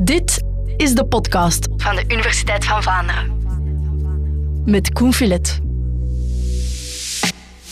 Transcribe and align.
Dit 0.00 0.42
is 0.76 0.94
de 0.94 1.06
podcast 1.06 1.68
van 1.76 1.96
de 1.96 2.04
Universiteit 2.08 2.64
van 2.64 2.82
Vlaanderen. 2.82 3.42
Met 4.64 4.92
Koen 4.92 5.14
Filet. 5.14 5.60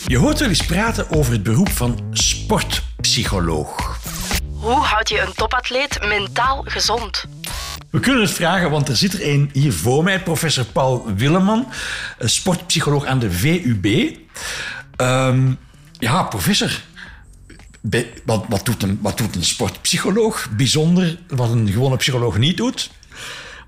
Je 0.07 0.17
hoort 0.17 0.39
wel 0.39 0.49
eens 0.49 0.65
praten 0.65 1.09
over 1.09 1.31
het 1.31 1.43
beroep 1.43 1.69
van 1.69 1.99
sportpsycholoog. 2.11 3.99
Hoe 4.53 4.79
houd 4.79 5.09
je 5.09 5.21
een 5.21 5.33
topatleet 5.33 5.99
mentaal 6.07 6.63
gezond? 6.65 7.25
We 7.89 7.99
kunnen 7.99 8.21
het 8.21 8.31
vragen, 8.31 8.71
want 8.71 8.89
er 8.89 8.95
zit 8.95 9.13
er 9.13 9.27
een 9.27 9.49
hier 9.53 9.73
voor 9.73 10.03
mij, 10.03 10.23
professor 10.23 10.65
Paul 10.65 11.13
Willeman, 11.15 11.67
een 12.17 12.29
sportpsycholoog 12.29 13.05
aan 13.05 13.19
de 13.19 13.31
VUB. 13.31 14.17
Ehm, 14.95 15.51
ja, 15.99 16.23
professor, 16.23 16.81
bij- 17.89 18.13
wat, 18.25 18.45
wat, 18.49 18.65
doet 18.65 18.83
een, 18.83 18.99
wat 19.01 19.17
doet 19.17 19.35
een 19.35 19.43
sportpsycholoog 19.43 20.49
bijzonder, 20.57 21.17
wat 21.27 21.49
een 21.51 21.67
gewone 21.71 21.95
psycholoog 21.97 22.37
niet 22.37 22.57
doet? 22.57 22.89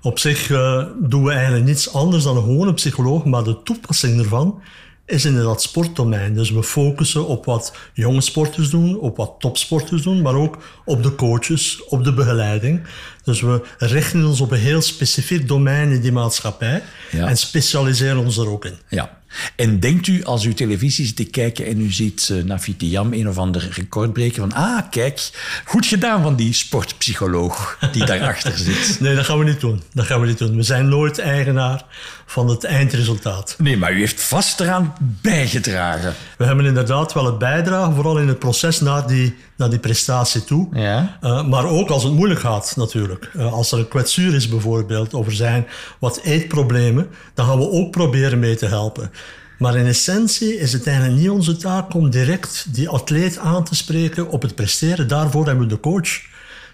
Op 0.02 0.18
zich 0.18 0.50
eh, 0.50 0.84
doen 1.02 1.24
we 1.24 1.32
eigenlijk 1.32 1.64
niets 1.64 1.92
anders 1.92 2.24
dan 2.24 2.36
een 2.36 2.42
gewone 2.42 2.74
psycholoog, 2.74 3.24
maar 3.24 3.42
de 3.44 3.62
toepassing 3.62 4.18
ervan 4.20 4.62
is 5.06 5.24
in 5.24 5.36
dat 5.36 5.62
sportdomein. 5.62 6.34
Dus 6.34 6.50
we 6.50 6.62
focussen 6.62 7.26
op 7.26 7.44
wat 7.44 7.72
jonge 7.94 8.20
sporters 8.20 8.70
doen, 8.70 8.98
op 8.98 9.16
wat 9.16 9.34
topsporters 9.38 10.02
doen, 10.02 10.22
maar 10.22 10.34
ook 10.34 10.58
op 10.84 11.02
de 11.02 11.14
coaches, 11.14 11.84
op 11.88 12.04
de 12.04 12.12
begeleiding. 12.14 12.82
Dus 13.24 13.40
we 13.40 13.62
richten 13.78 14.24
ons 14.24 14.40
op 14.40 14.50
een 14.50 14.58
heel 14.58 14.80
specifiek 14.82 15.48
domein 15.48 15.90
in 15.90 16.00
die 16.00 16.12
maatschappij 16.12 16.82
Ja. 17.10 17.26
en 17.28 17.36
specialiseren 17.36 18.18
ons 18.18 18.36
er 18.36 18.48
ook 18.48 18.64
in. 18.64 18.78
Ja. 18.88 19.18
En 19.56 19.80
denkt 19.80 20.06
u, 20.06 20.24
als 20.24 20.44
u 20.44 20.54
televisie 20.54 21.06
zit 21.06 21.16
te 21.16 21.24
kijken 21.24 21.66
en 21.66 21.80
u 21.80 21.92
ziet 21.92 22.28
uh, 22.32 22.44
Nafiti 22.44 22.90
Jam 22.90 23.12
een 23.12 23.28
of 23.28 23.38
ander 23.38 23.68
record 23.72 24.12
breken, 24.12 24.40
van 24.40 24.52
ah, 24.52 24.90
kijk, 24.90 25.30
goed 25.64 25.86
gedaan 25.86 26.22
van 26.22 26.36
die 26.36 26.52
sportpsycholoog 26.52 27.78
die 27.92 28.04
daarachter 28.04 28.58
zit. 28.58 28.78
Nee, 29.00 29.14
dat 29.14 29.24
gaan 29.24 29.38
we 29.38 29.44
niet 29.44 29.60
doen. 29.60 29.82
Dat 29.92 30.06
gaan 30.06 30.20
we 30.20 30.26
niet 30.26 30.38
doen. 30.38 30.56
We 30.56 30.62
zijn 30.62 30.88
nooit 30.88 31.18
eigenaar 31.18 31.84
van 32.30 32.48
het 32.48 32.64
eindresultaat. 32.64 33.54
Nee, 33.58 33.76
maar 33.76 33.92
u 33.92 33.98
heeft 33.98 34.22
vast 34.22 34.60
eraan 34.60 34.94
bijgedragen. 35.00 36.14
We 36.38 36.44
hebben 36.44 36.64
inderdaad 36.64 37.12
wel 37.12 37.24
het 37.24 37.38
bijdragen, 37.38 37.94
vooral 37.94 38.18
in 38.18 38.28
het 38.28 38.38
proces 38.38 38.80
naar 38.80 39.06
die, 39.06 39.36
naar 39.56 39.70
die 39.70 39.78
prestatie 39.78 40.44
toe. 40.44 40.68
Ja. 40.72 41.18
Uh, 41.22 41.46
maar 41.46 41.66
ook 41.66 41.88
als 41.88 42.02
het 42.02 42.12
moeilijk 42.12 42.40
gaat, 42.40 42.72
natuurlijk. 42.76 43.30
Uh, 43.36 43.52
als 43.52 43.72
er 43.72 43.78
een 43.78 43.88
kwetsuur 43.88 44.34
is 44.34 44.48
bijvoorbeeld, 44.48 45.14
of 45.14 45.26
er 45.26 45.32
zijn 45.32 45.66
wat 45.98 46.20
eetproblemen, 46.22 47.08
dan 47.34 47.46
gaan 47.46 47.58
we 47.58 47.70
ook 47.70 47.90
proberen 47.90 48.38
mee 48.38 48.56
te 48.56 48.66
helpen. 48.66 49.10
Maar 49.58 49.76
in 49.76 49.86
essentie 49.86 50.58
is 50.58 50.72
het 50.72 50.86
eigenlijk 50.86 51.18
niet 51.18 51.30
onze 51.30 51.56
taak 51.56 51.94
om 51.94 52.10
direct 52.10 52.66
die 52.74 52.88
atleet 52.88 53.38
aan 53.38 53.64
te 53.64 53.74
spreken 53.74 54.28
op 54.28 54.42
het 54.42 54.54
presteren. 54.54 55.08
Daarvoor 55.08 55.46
hebben 55.46 55.68
we 55.68 55.74
de 55.74 55.80
coach. 55.80 56.28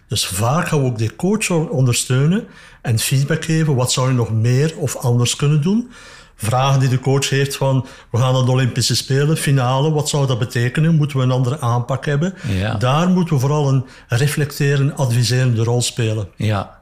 Dus 0.08 0.26
vaak 0.26 0.68
gaan 0.68 0.80
we 0.80 0.86
ook 0.86 0.98
die 0.98 1.16
coach 1.16 1.50
ondersteunen 1.50 2.46
en 2.82 2.98
feedback 2.98 3.44
geven. 3.44 3.74
Wat 3.74 3.92
zou 3.92 4.08
je 4.08 4.14
nog 4.14 4.32
meer 4.32 4.76
of 4.76 4.96
anders 4.96 5.36
kunnen 5.36 5.62
doen? 5.62 5.90
Vragen 6.36 6.80
die 6.80 6.88
de 6.88 7.00
coach 7.00 7.28
heeft 7.28 7.56
van, 7.56 7.86
we 8.10 8.18
gaan 8.18 8.32
naar 8.32 8.44
de 8.44 8.50
Olympische 8.50 8.96
Spelen, 8.96 9.36
finale, 9.36 9.90
wat 9.90 10.08
zou 10.08 10.26
dat 10.26 10.38
betekenen? 10.38 10.94
Moeten 10.94 11.16
we 11.16 11.22
een 11.22 11.30
andere 11.30 11.60
aanpak 11.60 12.06
hebben? 12.06 12.34
Ja. 12.48 12.74
Daar 12.74 13.08
moeten 13.08 13.34
we 13.34 13.40
vooral 13.40 13.68
een 13.68 13.84
reflecterende, 14.08 14.92
adviserende 14.92 15.64
rol 15.64 15.82
spelen. 15.82 16.28
Ja. 16.36 16.80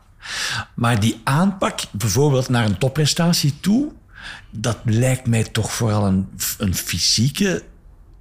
Maar 0.75 1.01
die 1.01 1.21
aanpak, 1.25 1.81
bijvoorbeeld 1.91 2.49
naar 2.49 2.65
een 2.65 2.79
topprestatie 2.79 3.61
toe, 3.61 3.93
dat 4.51 4.77
lijkt 4.85 5.27
mij 5.27 5.45
toch 5.45 5.73
vooral 5.73 6.07
een, 6.07 6.29
een 6.59 6.75
fysieke 6.75 7.63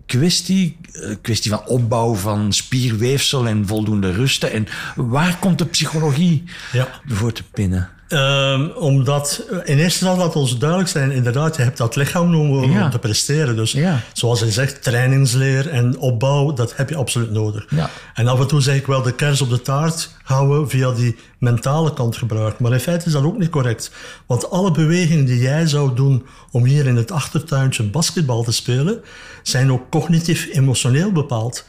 kwestie. 0.06 0.78
Een 0.92 1.22
kwestie 1.22 1.52
van 1.52 1.66
opbouw 1.66 2.14
van 2.14 2.54
spierweefsel 2.54 3.48
en 3.48 3.68
voldoende 3.68 4.12
rusten. 4.12 4.52
En 4.52 4.68
waar 4.96 5.38
komt 5.40 5.58
de 5.58 5.66
psychologie 5.66 6.44
ja. 6.72 7.02
voor 7.06 7.32
te 7.32 7.44
pinnen? 7.44 7.90
Um, 8.14 8.72
omdat 8.72 9.44
in 9.50 9.54
eerste 9.58 9.82
instantie 9.82 10.24
laat 10.24 10.36
ons 10.36 10.58
duidelijk 10.58 10.90
zijn, 10.90 11.12
inderdaad, 11.12 11.56
je 11.56 11.62
hebt 11.62 11.78
dat 11.78 11.96
lichaam 11.96 12.30
nodig 12.30 12.72
ja. 12.72 12.84
om 12.84 12.90
te 12.90 13.00
presteren. 13.00 13.56
Dus 13.56 13.72
ja. 13.72 14.00
zoals 14.14 14.40
je 14.40 14.52
zegt, 14.52 14.84
trainingsleer 14.84 15.70
en 15.70 15.98
opbouw, 15.98 16.54
dat 16.54 16.76
heb 16.76 16.90
je 16.90 16.96
absoluut 16.96 17.32
nodig. 17.32 17.66
Ja. 17.70 17.90
En 18.14 18.28
af 18.28 18.40
en 18.40 18.48
toe 18.48 18.62
zeg 18.62 18.76
ik 18.76 18.88
wel, 18.88 19.02
de 19.02 19.16
kers 19.16 19.42
op 19.42 19.50
de 19.50 19.62
taart 19.62 20.10
gaan 20.24 20.50
we 20.50 20.68
via 20.68 20.92
die 20.92 21.16
mentale 21.38 21.94
kant 21.94 22.18
gebruiken. 22.18 22.64
Maar 22.64 22.72
in 22.72 22.80
feite 22.80 23.06
is 23.06 23.12
dat 23.12 23.24
ook 23.24 23.38
niet 23.38 23.50
correct. 23.50 23.92
Want 24.26 24.50
alle 24.50 24.72
bewegingen 24.72 25.26
die 25.26 25.40
jij 25.40 25.68
zou 25.68 25.96
doen 25.96 26.26
om 26.52 26.66
hier 26.66 26.88
in 26.88 26.96
het 26.96 27.12
achtertuintje 27.12 27.84
basketbal 27.84 28.44
te 28.44 28.52
spelen, 28.52 29.02
zijn 29.44 29.72
ook 29.72 29.90
cognitief-emotioneel 29.90 31.12
bepaald. 31.12 31.66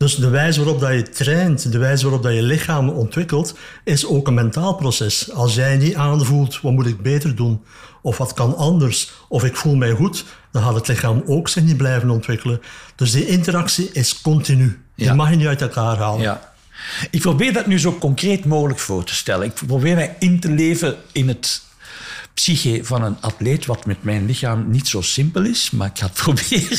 Dus 0.00 0.14
de 0.14 0.28
wijze 0.28 0.60
waarop 0.64 0.80
dat 0.80 0.92
je 0.92 1.02
traint, 1.02 1.72
de 1.72 1.78
wijze 1.78 2.02
waarop 2.02 2.22
dat 2.22 2.34
je 2.34 2.42
lichaam 2.42 2.88
ontwikkelt, 2.88 3.54
is 3.84 4.06
ook 4.06 4.26
een 4.26 4.34
mentaal 4.34 4.74
proces. 4.74 5.32
Als 5.32 5.54
jij 5.54 5.76
niet 5.76 5.94
aanvoelt, 5.94 6.60
wat 6.60 6.72
moet 6.72 6.86
ik 6.86 7.02
beter 7.02 7.34
doen? 7.36 7.62
Of 8.02 8.16
wat 8.18 8.32
kan 8.32 8.56
anders? 8.56 9.12
Of 9.28 9.44
ik 9.44 9.56
voel 9.56 9.74
mij 9.74 9.90
goed, 9.90 10.24
dan 10.52 10.62
gaat 10.62 10.74
het 10.74 10.88
lichaam 10.88 11.22
ook 11.26 11.48
zich 11.48 11.62
niet 11.62 11.76
blijven 11.76 12.10
ontwikkelen. 12.10 12.60
Dus 12.96 13.10
die 13.12 13.26
interactie 13.26 13.90
is 13.92 14.20
continu. 14.20 14.82
Die 14.96 15.06
Ja. 15.06 15.14
mag 15.14 15.30
je 15.30 15.36
niet 15.36 15.46
uit 15.46 15.62
elkaar 15.62 15.96
halen. 15.96 16.20
Ja. 16.20 16.52
Ik 17.10 17.20
probeer 17.20 17.52
dat 17.52 17.66
nu 17.66 17.78
zo 17.78 17.98
concreet 17.98 18.44
mogelijk 18.44 18.78
voor 18.78 19.04
te 19.04 19.14
stellen. 19.14 19.46
Ik 19.46 19.54
probeer 19.66 19.94
mij 19.94 20.16
in 20.18 20.40
te 20.40 20.50
leven 20.50 20.96
in 21.12 21.28
het 21.28 21.62
psyche 22.34 22.80
van 22.82 23.02
een 23.02 23.16
atleet, 23.20 23.66
wat 23.66 23.86
met 23.86 24.02
mijn 24.04 24.26
lichaam 24.26 24.70
niet 24.70 24.88
zo 24.88 25.00
simpel 25.00 25.44
is, 25.44 25.70
maar 25.70 25.88
ik 25.88 25.98
ga 25.98 26.06
het 26.06 26.14
proberen. 26.24 26.78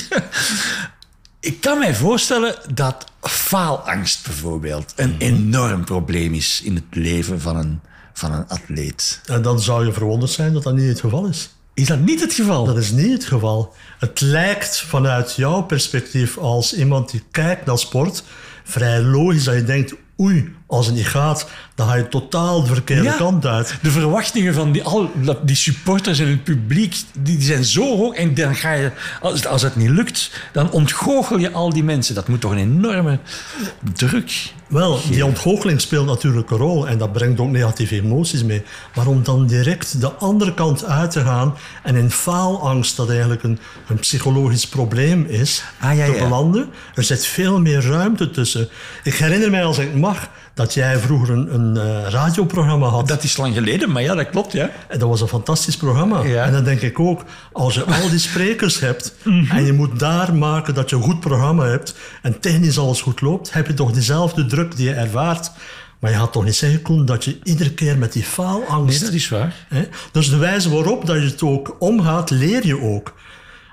Ik 1.42 1.62
kan 1.62 1.80
mij 1.80 1.96
voorstellen 1.96 2.56
dat 2.74 3.06
faalangst 3.22 4.24
bijvoorbeeld 4.24 4.94
een 4.96 5.16
enorm 5.18 5.86
probleem 5.86 6.34
is 6.34 6.62
in 6.64 6.76
het 6.76 6.84
leven 6.90 7.42
van 7.42 7.56
een, 7.56 7.80
van 8.14 8.32
een 8.32 8.48
atleet. 8.48 9.22
En 9.26 9.42
dan 9.42 9.60
zou 9.60 9.86
je 9.86 9.94
verwonderd 9.94 10.32
zijn 10.32 10.54
dat 10.54 10.64
dat 10.64 10.76
niet 10.76 10.88
het 10.88 11.00
geval 11.00 11.26
is. 11.26 11.50
Is 11.74 11.88
dat 11.88 12.00
niet 12.00 12.22
het 12.22 12.34
geval? 12.34 12.66
Dat 12.66 12.78
is 12.78 12.92
niet 12.92 13.12
het 13.12 13.26
geval. 13.26 13.74
Het 14.00 14.22
lijkt 14.22 14.82
vanuit 14.82 15.36
jouw 15.36 15.62
perspectief 15.62 16.38
als 16.38 16.74
iemand 16.74 17.12
die 17.12 17.24
kijkt 17.32 17.66
naar 17.66 17.80
sport 17.80 18.24
vrij 18.64 19.02
logisch 19.02 19.44
dat 19.44 19.56
je 19.56 19.64
denkt, 19.64 19.94
oei, 20.20 20.56
als 20.72 20.86
het 20.86 20.96
niet 20.96 21.08
gaat, 21.08 21.50
dan 21.76 21.88
ga 21.88 21.96
je 21.96 22.08
totaal 22.08 22.62
de 22.62 22.68
verkeerde 22.68 23.04
Ja. 23.04 23.16
kant 23.16 23.46
uit. 23.46 23.76
De 23.82 23.92
verwachtingen 23.92 24.54
van 24.54 24.72
die, 24.72 24.84
al, 24.84 25.12
die 25.44 25.56
supporters 25.56 26.20
en 26.20 26.28
het 26.28 26.44
publiek 26.44 26.96
die, 27.20 27.42
zijn 27.42 27.64
zo 27.66 27.98
hoog. 27.98 28.16
En 28.16 28.34
dan 28.34 28.56
ga 28.56 28.72
je, 28.72 28.92
als, 29.22 29.46
als 29.46 29.62
het 29.62 29.76
niet 29.76 29.90
lukt, 29.90 30.32
dan 30.54 30.72
ontgoochel 30.72 31.38
je 31.38 31.52
al 31.52 31.70
die 31.74 31.84
mensen. 31.84 32.16
Dat 32.16 32.28
moet 32.28 32.42
toch 32.42 32.52
een 32.52 32.58
enorme 32.58 33.20
druk. 33.94 34.54
Wel, 34.68 35.00
die 35.10 35.26
ontgoocheling 35.26 35.82
speelt 35.82 36.06
natuurlijk 36.06 36.50
een 36.52 36.58
rol 36.58 36.88
en 36.88 36.98
dat 36.98 37.12
brengt 37.14 37.40
ook 37.40 37.50
negatieve 37.50 37.96
emoties 37.96 38.44
mee. 38.44 38.64
Maar 38.96 39.08
om 39.08 39.24
dan 39.24 39.48
direct 39.48 40.02
de 40.02 40.12
andere 40.12 40.54
kant 40.54 40.86
uit 40.86 41.12
te 41.12 41.22
gaan 41.22 41.56
en 41.84 41.96
in 41.96 42.12
faalangst, 42.12 42.96
dat 42.96 43.10
eigenlijk 43.10 43.44
een, 43.44 43.60
een 43.88 44.00
psychologisch 44.00 44.68
probleem 44.68 45.26
is, 45.26 45.64
Ah, 45.80 45.96
ja, 45.98 46.06
te 46.06 46.12
belanden, 46.12 46.70
er 46.96 47.04
zit 47.04 47.26
veel 47.26 47.60
meer 47.60 47.82
ruimte 47.82 48.30
tussen. 48.30 48.70
Ik 49.04 49.14
herinner 49.16 49.50
mij, 49.50 49.64
als 49.66 49.78
ik 49.78 49.96
mag, 49.96 50.30
dat 50.54 50.74
jij 50.74 50.98
vroeger 50.98 51.30
een, 51.30 51.54
een 51.54 51.78
eh, 51.78 52.10
radioprogramma 52.10 52.88
had. 52.88 53.08
Dat 53.08 53.24
is 53.24 53.38
lang 53.38 53.54
geleden, 53.54 53.92
maar 53.92 54.02
ja, 54.02 54.16
dat 54.16 54.30
klopt, 54.30 54.52
ja. 54.52 54.70
En 54.88 55.00
dat 55.00 55.10
was 55.10 55.22
een 55.22 55.28
fantastisch 55.28 55.78
programma. 55.78 56.24
Ja. 56.24 56.46
En 56.46 56.52
dan 56.52 56.64
denk 56.64 56.82
ik 56.82 57.00
ook, 57.00 57.24
als 57.52 57.74
je 57.74 57.84
al 57.84 58.10
die 58.10 58.20
sprekers 58.20 58.80
hebt 58.80 59.14
Mhm. 59.24 59.56
en 59.56 59.66
je 59.66 59.74
moet 59.74 60.00
daar 60.00 60.34
maken 60.34 60.74
dat 60.74 60.90
je 60.90 60.96
een 60.96 61.02
goed 61.02 61.20
programma 61.20 61.66
hebt 61.66 61.96
en 62.22 62.40
technisch 62.40 62.78
alles 62.78 63.02
goed 63.02 63.22
loopt, 63.22 63.54
heb 63.54 63.68
je 63.68 63.74
toch 63.74 63.92
diezelfde 63.92 64.46
druk 64.46 64.76
die 64.76 64.88
je 64.88 64.94
ervaart. 64.94 65.52
Maar 66.00 66.12
je 66.12 66.18
gaat 66.18 66.32
toch 66.32 66.44
niet 66.44 66.56
zeggen, 66.56 67.06
dat 67.06 67.24
je 67.24 67.40
iedere 67.44 67.74
keer 67.74 67.98
met 67.98 68.14
die 68.14 68.24
faalangst... 68.24 69.00
Nee, 69.00 69.10
dat 69.10 69.14
is 69.20 69.30
waar. 69.30 69.56
Hè? 69.68 69.84
Dus 70.12 70.30
de 70.30 70.38
wijze 70.38 70.70
waarop 70.70 71.06
dat 71.06 71.16
je 71.16 71.22
het 71.22 71.42
ook 71.42 71.76
omgaat, 71.80 72.30
leer 72.30 72.66
je 72.66 72.82
ook. 72.82 73.14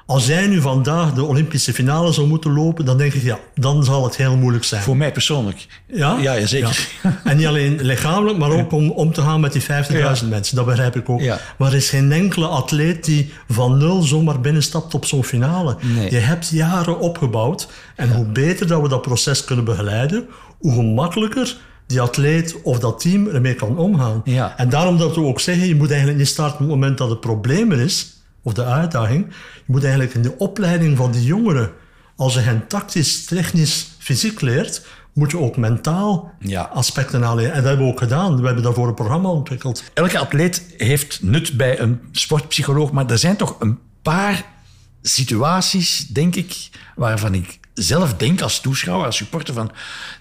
Als 0.08 0.26
jij 0.26 0.46
nu 0.46 0.60
vandaag 0.60 1.12
de 1.12 1.24
Olympische 1.24 1.72
finale 1.72 2.12
zou 2.12 2.26
moeten 2.26 2.52
lopen, 2.52 2.84
dan 2.84 2.98
denk 2.98 3.12
ik, 3.12 3.22
ja, 3.22 3.38
dan 3.54 3.84
zal 3.84 4.04
het 4.04 4.16
heel 4.16 4.36
moeilijk 4.36 4.64
zijn. 4.64 4.82
Voor 4.82 4.96
mij 4.96 5.12
persoonlijk. 5.12 5.66
Ja? 5.86 6.18
Ja, 6.20 6.46
zeker. 6.46 6.88
Ja. 7.02 7.20
En 7.24 7.36
niet 7.36 7.46
alleen 7.46 7.78
lichamelijk, 7.82 8.38
maar 8.38 8.50
ook 8.50 8.72
om 8.72 8.90
om 8.90 9.12
te 9.12 9.22
gaan 9.22 9.40
met 9.40 9.52
die 9.52 9.62
50.000 9.62 10.28
mensen. 10.28 10.56
Dat 10.56 10.66
begrijp 10.66 10.96
ik 10.96 11.08
ook. 11.08 11.20
Ja. 11.20 11.38
Maar 11.58 11.68
er 11.68 11.76
is 11.76 11.90
geen 11.90 12.12
enkele 12.12 12.46
atleet 12.46 13.04
die 13.04 13.32
van 13.48 13.78
nul 13.78 14.02
zomaar 14.02 14.40
binnenstapt 14.40 14.94
op 14.94 15.04
zo'n 15.04 15.24
finale. 15.24 15.76
Nee. 15.80 16.10
Je 16.10 16.18
hebt 16.18 16.48
jaren 16.48 16.98
opgebouwd. 16.98 17.68
En 17.96 18.12
hoe 18.12 18.24
beter 18.24 18.66
dat 18.66 18.82
we 18.82 18.88
dat 18.88 19.02
proces 19.02 19.44
kunnen 19.44 19.64
begeleiden, 19.64 20.26
hoe 20.58 20.72
gemakkelijker 20.72 21.56
die 21.86 22.00
atleet 22.00 22.62
of 22.62 22.78
dat 22.78 23.00
team 23.00 23.26
ermee 23.26 23.54
kan 23.54 23.78
omgaan. 23.78 24.20
Ja. 24.24 24.54
En 24.56 24.68
daarom 24.68 24.98
dat 24.98 25.14
we 25.14 25.22
ook 25.22 25.40
zeggen, 25.40 25.66
je 25.66 25.76
moet 25.76 25.88
eigenlijk 25.88 26.18
niet 26.18 26.28
starten 26.28 26.54
op 26.54 26.60
het 26.60 26.68
moment 26.68 26.98
dat 26.98 27.10
het 27.10 27.20
probleem 27.20 27.72
er 27.72 27.80
is, 27.80 28.16
of 28.48 28.54
de 28.54 28.64
uitdaging. 28.64 29.26
Je 29.56 29.62
moet 29.66 29.82
eigenlijk 29.82 30.14
in 30.14 30.22
de 30.22 30.38
opleiding 30.38 30.96
van 30.96 31.12
die 31.12 31.24
jongeren, 31.24 31.70
als 32.16 32.34
je 32.34 32.40
hen 32.40 32.66
tactisch, 32.66 33.24
technisch, 33.24 33.88
fysiek 33.98 34.40
leert, 34.40 34.86
moet 35.12 35.30
je 35.30 35.38
ook 35.38 35.56
mentaal 35.56 36.34
Ja. 36.38 36.62
aspecten 36.62 37.24
aanleren. 37.24 37.50
En 37.52 37.56
dat 37.56 37.68
hebben 37.68 37.86
we 37.86 37.92
ook 37.92 37.98
gedaan. 37.98 38.40
We 38.40 38.46
hebben 38.46 38.64
daarvoor 38.64 38.88
een 38.88 38.94
programma 38.94 39.28
ontwikkeld. 39.28 39.82
Elke 39.94 40.18
atleet 40.18 40.74
heeft 40.76 41.22
nut 41.22 41.56
bij 41.56 41.78
een 41.80 42.00
sportpsycholoog, 42.12 42.90
maar 42.92 43.10
er 43.10 43.18
zijn 43.18 43.36
toch 43.36 43.56
een 43.60 43.78
paar 44.02 44.44
situaties, 45.02 46.06
denk 46.06 46.34
ik, 46.34 46.68
waarvan 46.96 47.34
ik 47.34 47.58
zelf 47.74 48.14
denk 48.14 48.40
als 48.40 48.60
toeschouwer, 48.60 49.06
als 49.06 49.16
supporter 49.16 49.54
van 49.54 49.70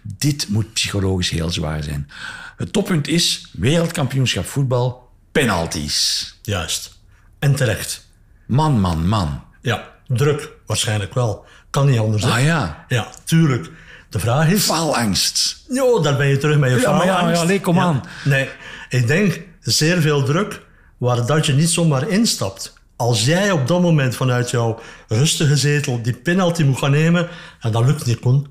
dit 0.03 0.49
moet 0.49 0.73
psychologisch 0.73 1.29
heel 1.29 1.49
zwaar 1.49 1.83
zijn. 1.83 2.09
Het 2.57 2.73
toppunt 2.73 3.07
is 3.07 3.47
wereldkampioenschap 3.51 4.45
voetbal, 4.45 5.09
penalties. 5.31 6.35
Juist. 6.41 6.95
En 7.39 7.55
terecht. 7.55 8.06
Man, 8.47 8.79
man, 8.79 9.07
man. 9.07 9.43
Ja, 9.61 9.83
druk. 10.07 10.51
Waarschijnlijk 10.65 11.13
wel. 11.13 11.45
Kan 11.69 11.85
niet 11.89 11.99
anders. 11.99 12.23
Ah 12.23 12.43
ja, 12.43 12.85
Ja, 12.87 13.07
tuurlijk. 13.23 13.69
De 14.09 14.19
vraag 14.19 14.49
is... 14.49 14.63
faalangst. 14.63 15.63
Jo, 15.69 16.01
daar 16.01 16.17
ben 16.17 16.27
je 16.27 16.37
terug 16.37 16.57
met 16.57 16.69
je 16.71 16.79
Ja, 16.79 16.91
maar 16.91 17.05
ja, 17.05 17.15
faalangst. 17.15 17.41
ja, 17.41 17.47
nee, 17.47 17.61
kom 17.61 17.79
aan. 17.79 18.03
Nee, 18.23 18.49
ik 18.89 19.07
denk 19.07 19.41
zeer 19.59 20.01
veel 20.01 20.23
druk 20.23 20.61
waar 20.97 21.25
dat 21.25 21.45
je 21.45 21.53
niet 21.53 21.69
zomaar 21.69 22.07
instapt. 22.09 22.73
Als 22.95 23.25
jij 23.25 23.51
op 23.51 23.67
dat 23.67 23.81
moment 23.81 24.15
vanuit 24.15 24.49
jouw 24.49 24.79
rustige 25.07 25.55
zetel 25.57 26.01
die 26.01 26.13
penalty 26.13 26.63
moet 26.63 26.77
gaan 26.77 26.91
nemen, 26.91 27.27
en 27.59 27.71
dat 27.71 27.85
lukt 27.85 28.05
niet, 28.05 28.19
Koen. 28.19 28.47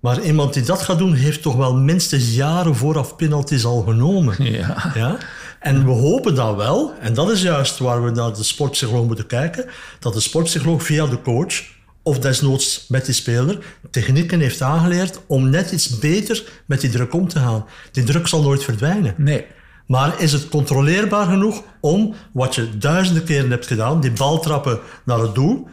Maar 0.00 0.20
iemand 0.20 0.54
die 0.54 0.62
dat 0.62 0.82
gaat 0.82 0.98
doen, 0.98 1.14
heeft 1.14 1.42
toch 1.42 1.54
wel 1.56 1.74
minstens 1.76 2.34
jaren 2.34 2.76
vooraf 2.76 3.16
penalties 3.16 3.64
al 3.64 3.80
genomen. 3.82 4.36
Ja. 4.52 4.92
Ja? 4.94 5.16
En 5.60 5.84
we 5.84 5.90
hopen 5.90 6.34
dan 6.34 6.56
wel, 6.56 6.92
en 7.00 7.14
dat 7.14 7.30
is 7.30 7.42
juist 7.42 7.78
waar 7.78 8.04
we 8.04 8.10
naar 8.10 8.34
de 8.34 8.42
sportpsycholoog 8.42 9.06
moeten 9.06 9.26
kijken, 9.26 9.64
dat 9.98 10.14
de 10.14 10.20
sportpsycholoog 10.20 10.82
via 10.82 11.06
de 11.06 11.22
coach, 11.22 11.62
of 12.02 12.18
desnoods 12.18 12.84
met 12.88 13.04
die 13.04 13.14
speler, 13.14 13.58
technieken 13.90 14.40
heeft 14.40 14.62
aangeleerd 14.62 15.20
om 15.26 15.50
net 15.50 15.72
iets 15.72 15.98
beter 15.98 16.44
met 16.66 16.80
die 16.80 16.90
druk 16.90 17.14
om 17.14 17.28
te 17.28 17.38
gaan. 17.38 17.64
Die 17.92 18.04
druk 18.04 18.26
zal 18.26 18.42
nooit 18.42 18.64
verdwijnen. 18.64 19.14
Nee. 19.16 19.46
Maar 19.86 20.20
is 20.20 20.32
het 20.32 20.48
controleerbaar 20.48 21.26
genoeg 21.26 21.62
om, 21.80 22.14
wat 22.32 22.54
je 22.54 22.78
duizenden 22.78 23.24
keren 23.24 23.50
hebt 23.50 23.66
gedaan, 23.66 24.00
die 24.00 24.12
bal 24.12 24.40
trappen 24.40 24.78
naar 25.04 25.18
het 25.18 25.34
doel, 25.34 25.68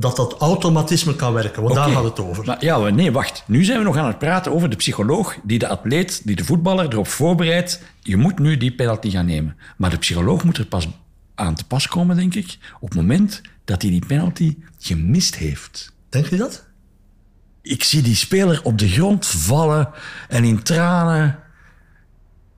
dat 0.00 0.16
dat 0.16 0.36
automatisme 0.38 1.16
kan 1.16 1.32
werken? 1.32 1.62
Want 1.62 1.74
daar 1.74 1.86
Oké. 1.86 1.94
gaat 1.94 2.04
het 2.04 2.20
over. 2.20 2.44
Maar 2.44 2.64
ja, 2.64 2.78
nee, 2.78 3.12
wacht. 3.12 3.42
Nu 3.46 3.64
zijn 3.64 3.78
we 3.78 3.84
nog 3.84 3.96
aan 3.96 4.06
het 4.06 4.18
praten 4.18 4.52
over 4.52 4.70
de 4.70 4.76
psycholoog 4.76 5.36
die 5.42 5.58
de 5.58 5.68
atleet, 5.68 6.20
die 6.24 6.36
de 6.36 6.44
voetballer 6.44 6.92
erop 6.92 7.08
voorbereidt. 7.08 7.82
Je 8.02 8.16
moet 8.16 8.38
nu 8.38 8.56
die 8.56 8.72
penalty 8.72 9.10
gaan 9.10 9.26
nemen. 9.26 9.56
Maar 9.76 9.90
de 9.90 9.98
psycholoog 9.98 10.44
moet 10.44 10.58
er 10.58 10.66
pas 10.66 10.88
aan 11.34 11.54
te 11.54 11.64
pas 11.64 11.88
komen, 11.88 12.16
denk 12.16 12.34
ik, 12.34 12.58
op 12.80 12.88
het 12.88 12.98
moment 12.98 13.40
dat 13.64 13.82
hij 13.82 13.90
die 13.90 14.06
penalty 14.06 14.56
gemist 14.78 15.36
heeft. 15.36 15.92
Denk 16.08 16.26
je 16.26 16.36
dat? 16.36 16.64
Ik 17.62 17.82
zie 17.82 18.02
die 18.02 18.16
speler 18.16 18.60
op 18.62 18.78
de 18.78 18.88
grond 18.88 19.26
vallen 19.26 19.88
en 20.28 20.44
in 20.44 20.62
tranen. 20.62 21.38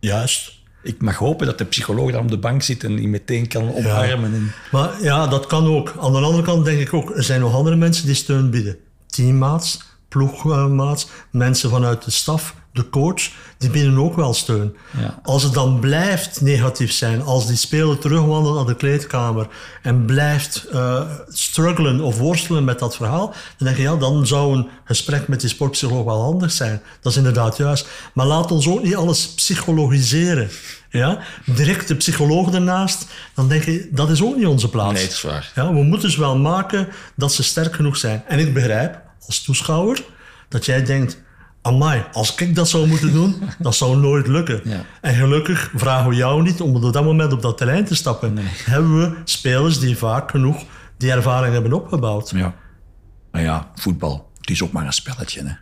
Juist. 0.01 0.60
Ik 0.83 1.03
mag 1.03 1.17
hopen 1.17 1.47
dat 1.47 1.59
de 1.59 1.65
psycholoog 1.65 2.11
dan 2.11 2.23
op 2.23 2.31
de 2.31 2.39
bank 2.39 2.63
zit 2.63 2.85
en 2.85 2.97
die 2.97 3.09
meteen 3.09 3.49
kan 3.49 3.75
omarmen. 3.75 4.35
En... 4.35 4.53
Maar 4.71 5.03
ja, 5.03 5.27
dat 5.27 5.47
kan 5.47 5.67
ook. 5.67 5.95
Aan 6.01 6.13
de 6.13 6.19
andere 6.19 6.43
kant 6.43 6.65
denk 6.65 6.81
ik 6.81 6.95
ook, 6.95 7.17
er 7.17 7.23
zijn 7.23 7.41
nog 7.41 7.55
andere 7.55 7.77
mensen 7.77 8.07
die 8.07 8.15
steun 8.15 8.51
bieden. 8.51 8.77
Teammaats, 9.07 9.83
ploegmaats, 10.09 11.09
mensen 11.31 11.71
vanuit 11.71 12.05
de 12.05 12.11
staf, 12.11 12.55
de 12.73 12.89
coach, 12.89 13.31
die 13.59 13.71
bieden 13.71 13.99
ook 13.99 14.17
wel 14.17 14.35
steun. 14.35 14.77
Ja. 14.99 15.21
Als 15.23 15.43
het 15.43 15.53
dan 15.53 15.81
blijft 15.81 16.41
negatief 16.41 16.93
zijn, 16.93 17.23
als 17.23 17.47
die 17.47 17.57
speler 17.57 17.99
terugwandelt 17.99 18.55
naar 18.55 18.67
de 18.67 18.77
kleedkamer 18.77 19.49
en 19.83 20.05
blijft 20.05 20.65
eh, 20.65 21.03
struggelen 21.29 22.01
of 22.01 22.19
worstelen 22.19 22.65
met 22.65 22.79
dat 22.79 22.97
verhaal, 22.97 23.27
dan 23.27 23.67
denk 23.67 23.77
je, 23.77 23.83
ja, 23.83 23.97
dan 23.97 24.27
zou 24.27 24.57
een 24.57 24.69
gesprek 24.85 25.29
met 25.29 25.41
die 25.41 25.49
sportpsycholoog 25.49 26.05
wel 26.05 26.23
handig 26.23 26.53
zijn. 26.53 26.83
Dat 27.01 27.13
is 27.13 27.19
inderdaad 27.19 27.57
juist. 27.57 27.89
Maar 28.15 28.27
laat 28.27 28.51
ons 28.51 28.69
ook 28.69 28.83
niet 28.83 28.97
alles 28.97 29.29
psychologiseren. 29.35 30.51
Ja? 30.91 31.19
Direct 31.45 31.89
de 31.89 31.97
psycholoog 31.97 32.55
ernaast, 32.55 33.07
dan 33.35 33.49
denk 33.49 33.65
je, 33.65 33.89
dat 33.93 34.11
is 34.11 34.23
ook 34.23 34.37
niet 34.37 34.47
onze 34.47 34.69
plaats. 34.69 34.93
Nee, 34.93 35.03
dat 35.03 35.13
is 35.13 35.23
waar. 35.23 35.53
Ja, 35.55 35.73
we 35.73 35.83
moeten 35.83 36.09
dus 36.09 36.17
wel 36.17 36.37
maken 36.37 36.89
dat 37.17 37.33
ze 37.33 37.43
sterk 37.43 37.75
genoeg 37.75 37.97
zijn. 37.97 38.23
En 38.27 38.39
ik 38.39 38.55
begrijp, 38.55 39.01
als 39.27 39.43
toeschouwer, 39.43 40.05
dat 40.49 40.65
jij 40.65 40.85
denkt... 40.85 41.19
Amai, 41.63 42.05
als 42.13 42.35
ik 42.35 42.55
dat 42.55 42.69
zou 42.69 42.87
moeten 42.87 43.13
doen, 43.13 43.43
dat 43.59 43.75
zou 43.75 43.97
nooit 43.97 44.27
lukken. 44.27 44.61
Ja. 44.65 44.85
En 45.01 45.15
gelukkig 45.15 45.71
vragen 45.75 46.09
we 46.09 46.15
jou 46.15 46.43
niet 46.43 46.61
om 46.61 46.75
op 46.85 46.93
dat 46.93 47.05
moment 47.05 47.33
op 47.33 47.43
dat 47.43 47.57
terrein 47.57 47.85
te 47.85 47.95
stappen. 47.95 48.37
Hebben 48.65 48.99
we 49.01 49.17
spelers 49.25 49.79
die 49.79 49.97
vaak 49.99 50.31
genoeg 50.31 50.63
die 50.97 51.11
ervaring 51.11 51.53
hebben 51.53 51.73
opgebouwd. 51.73 52.31
Ja. 52.35 52.55
Maar 53.33 53.43
ja, 53.43 53.71
voetbal, 53.75 54.31
het 54.41 54.51
is 54.51 54.63
ook 54.63 54.73
maar 54.73 54.87
een 54.87 54.93
spelletje. 54.93 55.43
Hè. 55.45 55.53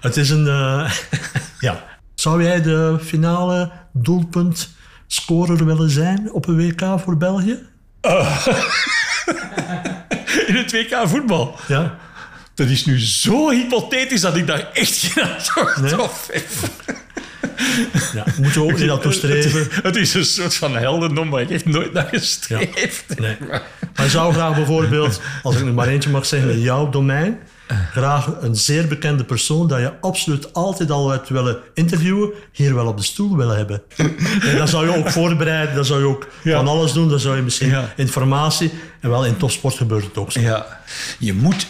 Het 0.00 0.16
is 0.16 0.30
een... 0.30 0.46
eh, 0.46 0.90
ja. 1.60 1.84
Zou 2.14 2.42
jij 2.42 2.62
de 2.62 2.98
finale 3.02 3.70
doelpunt 3.92 4.68
scorer 5.06 5.64
willen 5.64 5.90
zijn 5.90 6.32
op 6.32 6.46
een 6.48 6.56
WK 6.56 7.00
voor 7.00 7.16
België? 7.16 7.58
In 10.46 10.56
het 10.56 10.72
WK 10.72 11.08
voetbal. 11.08 11.54
Ja. 11.68 11.96
Dat 12.58 12.68
is 12.68 12.84
nu 12.84 12.98
zo 13.00 13.50
hypothetisch 13.50 14.20
dat 14.20 14.36
ik 14.36 14.46
daar 14.46 14.70
echt 14.72 14.96
geen 14.96 15.24
antwoord 15.24 15.76
Nee? 15.80 16.02
op 16.02 16.12
heb. 16.30 16.46
ja. 18.14 18.24
Moet 18.40 18.54
je 18.54 18.62
ook 18.62 18.78
niet 18.78 18.86
naartoe 18.86 19.12
streven. 19.12 19.60
Het 19.60 19.66
is, 19.74 19.82
het 19.82 19.96
is 19.96 20.14
een 20.14 20.24
soort 20.24 20.54
van 20.54 20.76
heldendom 20.76 21.30
waar 21.30 21.40
ik 21.42 21.50
echt 21.50 21.64
nooit 21.64 21.92
naar 21.92 22.08
gestreefd 22.12 23.04
heb. 23.06 23.18
Nee. 23.18 23.36
Maar 23.40 24.04
ik 24.04 24.10
zou 24.10 24.32
graag 24.32 24.54
bijvoorbeeld, 24.54 25.20
als 25.42 25.56
ik 25.56 25.66
er 25.66 25.74
maar 25.74 25.88
eentje 25.88 26.10
mag 26.10 26.26
zeggen, 26.26 26.50
in 26.50 26.60
jouw 26.60 26.88
domein, 26.90 27.38
graag 27.92 28.30
een 28.40 28.56
zeer 28.56 28.86
bekende 28.88 29.24
persoon 29.24 29.68
dat 29.68 29.78
je 29.78 29.92
absoluut 30.00 30.52
altijd 30.52 30.90
al 30.90 31.10
hebt 31.10 31.28
willen 31.28 31.58
interviewen, 31.74 32.30
hier 32.52 32.74
wel 32.74 32.86
op 32.86 32.96
de 32.96 33.02
stoel 33.04 33.36
willen 33.36 33.56
hebben. 33.56 33.82
En 34.40 34.56
dan 34.56 34.68
zou 34.68 34.90
je 34.90 34.96
ook 34.96 35.10
voorbereiden, 35.10 35.74
dan 35.74 35.84
zou 35.84 36.00
je 36.00 36.06
ook 36.06 36.26
Ja. 36.42 36.56
van 36.56 36.68
alles 36.68 36.92
doen, 36.92 37.08
dan 37.08 37.20
zou 37.20 37.36
je 37.36 37.42
misschien 37.42 37.68
Ja. 37.68 37.92
informatie, 37.96 38.70
en 39.00 39.10
wel 39.10 39.24
in 39.24 39.36
topsport 39.36 39.74
gebeurt 39.74 40.04
het 40.04 40.16
ook 40.16 40.32
zo. 40.32 40.40
Ja, 40.40 40.80
je 41.18 41.32
moet 41.32 41.66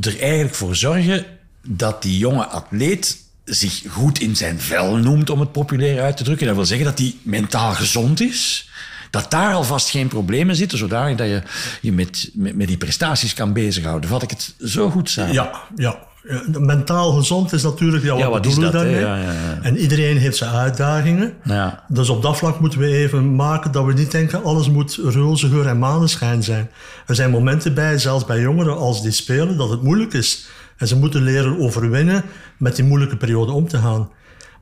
er 0.00 0.20
eigenlijk 0.20 0.54
voor 0.54 0.76
zorgen 0.76 1.24
dat 1.66 2.02
die 2.02 2.18
jonge 2.18 2.46
atleet 2.46 3.20
zich 3.44 3.82
goed 3.88 4.20
in 4.20 4.36
zijn 4.36 4.60
vel 4.60 4.96
noemt, 4.96 5.30
om 5.30 5.40
het 5.40 5.52
populair 5.52 6.02
uit 6.02 6.16
te 6.16 6.24
drukken. 6.24 6.46
Dat 6.46 6.56
wil 6.56 6.64
zeggen 6.64 6.86
dat 6.86 6.98
hij 6.98 7.14
mentaal 7.22 7.72
gezond 7.72 8.20
is. 8.20 8.70
Dat 9.10 9.30
daar 9.30 9.54
alvast 9.54 9.90
geen 9.90 10.08
problemen 10.08 10.56
zitten, 10.56 10.78
zodanig 10.78 11.16
dat 11.16 11.26
je 11.26 11.42
je 11.80 11.92
met, 11.92 12.30
met, 12.32 12.56
met 12.56 12.66
die 12.68 12.76
prestaties 12.76 13.34
kan 13.34 13.52
bezighouden. 13.52 14.10
Vat 14.10 14.22
ik 14.22 14.30
het 14.30 14.54
zo 14.64 14.90
goed 14.90 15.10
samen? 15.10 15.32
Ja, 15.32 15.62
ja. 15.76 15.98
Ja, 16.28 16.42
Mentaal 16.58 17.12
gezond 17.12 17.52
is 17.52 17.62
natuurlijk, 17.62 18.04
ja, 18.04 18.10
wat, 18.10 18.20
Ja, 18.20 18.28
wat 18.28 18.44
hè? 18.44 18.70
daarmee? 18.70 19.00
Ja. 19.00 19.18
En 19.62 19.76
iedereen 19.76 20.16
heeft 20.16 20.36
zijn 20.36 20.54
uitdagingen. 20.54 21.32
Ja. 21.44 21.84
Dus 21.88 22.08
op 22.08 22.22
dat 22.22 22.36
vlak 22.36 22.60
moeten 22.60 22.78
we 22.78 22.86
even 22.86 23.34
maken 23.34 23.72
dat 23.72 23.84
we 23.84 23.92
niet 23.92 24.10
denken 24.10 24.44
alles 24.44 24.68
moet 24.70 24.98
roze 25.02 25.48
geur 25.48 25.66
en 25.66 25.78
maneschijn 25.78 26.42
zijn. 26.42 26.70
Er 27.06 27.14
zijn 27.14 27.30
momenten 27.30 27.74
bij, 27.74 27.98
zelfs 27.98 28.24
bij 28.24 28.40
jongeren 28.40 28.76
als 28.76 29.02
die 29.02 29.10
spelen, 29.10 29.56
dat 29.56 29.70
het 29.70 29.82
moeilijk 29.82 30.12
is. 30.12 30.46
En 30.76 30.88
ze 30.88 30.96
moeten 30.96 31.22
leren 31.22 31.58
overwinnen 31.58 32.24
met 32.58 32.76
die 32.76 32.84
moeilijke 32.84 33.16
periode 33.16 33.52
om 33.52 33.68
te 33.68 33.78
gaan. 33.78 34.10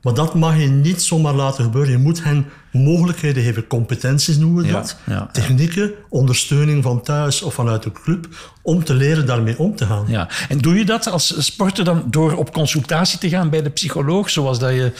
Maar 0.01 0.13
dat 0.13 0.35
mag 0.35 0.57
je 0.57 0.67
niet 0.67 1.01
zomaar 1.01 1.33
laten 1.33 1.63
gebeuren. 1.63 1.91
Je 1.91 1.97
moet 1.97 2.23
hen 2.23 2.45
mogelijkheden 2.71 3.43
geven, 3.43 3.67
competenties 3.67 4.37
noemen 4.37 4.61
we 4.63 4.67
Ja, 4.69 4.73
dat. 4.73 4.97
ja, 5.05 5.13
ja. 5.13 5.29
Technieken, 5.31 5.91
ondersteuning 6.09 6.83
van 6.83 7.01
thuis 7.01 7.41
of 7.41 7.53
vanuit 7.53 7.83
de 7.83 7.91
club, 7.91 8.27
om 8.61 8.83
te 8.83 8.93
leren 8.93 9.25
daarmee 9.25 9.59
om 9.59 9.75
te 9.75 9.85
gaan. 9.85 10.05
Ja. 10.07 10.29
En 10.49 10.57
doe 10.57 10.75
je 10.77 10.85
dat 10.85 11.07
als 11.07 11.45
sporter 11.45 11.83
dan 11.83 12.03
door 12.09 12.35
op 12.35 12.53
consultatie 12.53 13.19
te 13.19 13.29
gaan 13.29 13.49
bij 13.49 13.61
de 13.61 13.69
psycholoog, 13.69 14.29
zoals 14.29 14.59
dat 14.59 14.71
je 14.71 14.91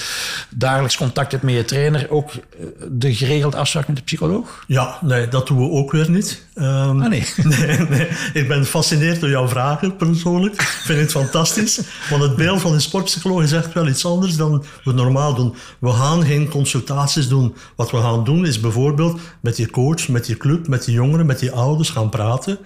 dagelijks 0.50 0.98
contact 0.98 1.32
hebt 1.32 1.44
met 1.44 1.54
je 1.54 1.66
trainer, 1.66 2.10
ook 2.10 2.32
eh, 2.32 2.66
de 2.92 3.14
geregeld 3.16 3.56
afspraak 3.56 3.88
met 3.88 3.96
de 3.96 4.04
psycholoog? 4.04 4.64
Ja, 4.68 4.98
nee, 5.02 5.28
dat 5.28 5.48
doen 5.48 5.58
we 5.58 5.70
ook 5.70 5.92
weer 5.92 6.10
niet. 6.10 6.46
Ehm, 6.54 6.70
Ah, 7.02 7.10
nee. 7.10 7.26
nee, 7.60 7.78
nee. 7.78 8.08
Ik 8.34 8.48
ben 8.48 8.58
gefascineerd 8.64 9.20
door 9.20 9.30
jouw 9.30 9.48
vragen 9.48 9.96
persoonlijk. 9.96 10.54
Ik 10.54 10.62
vind 10.84 11.00
het 11.00 11.12
fantastisch. 11.12 11.80
Want 12.10 12.22
het 12.24 12.36
beeld 12.36 12.62
van 12.62 12.74
een 12.74 12.82
sportpsycholoog 12.82 13.44
is 13.44 13.52
echt 13.52 13.74
wel 13.74 13.88
iets 13.88 14.06
anders 14.06 14.36
dan 14.36 14.64
we 14.84 14.92
normaal 14.94 15.36
doen. 15.36 15.56
We 15.80 15.92
gaan 15.92 16.26
geen 16.26 16.50
consultaties 16.50 17.28
doen. 17.28 17.56
Wat 17.76 17.92
we 17.92 17.98
gaan 17.98 18.24
doen 18.24 18.46
is 18.46 18.60
bijvoorbeeld 18.60 19.20
met 19.42 19.58
je 19.58 19.70
coach, 19.70 20.08
met 20.08 20.28
je 20.28 20.38
club, 20.38 20.68
met 20.68 20.86
die 20.86 20.94
jongeren, 20.94 21.26
met 21.26 21.40
die 21.40 21.52
ouders 21.52 21.90
gaan 21.90 22.10
praten. 22.10 22.58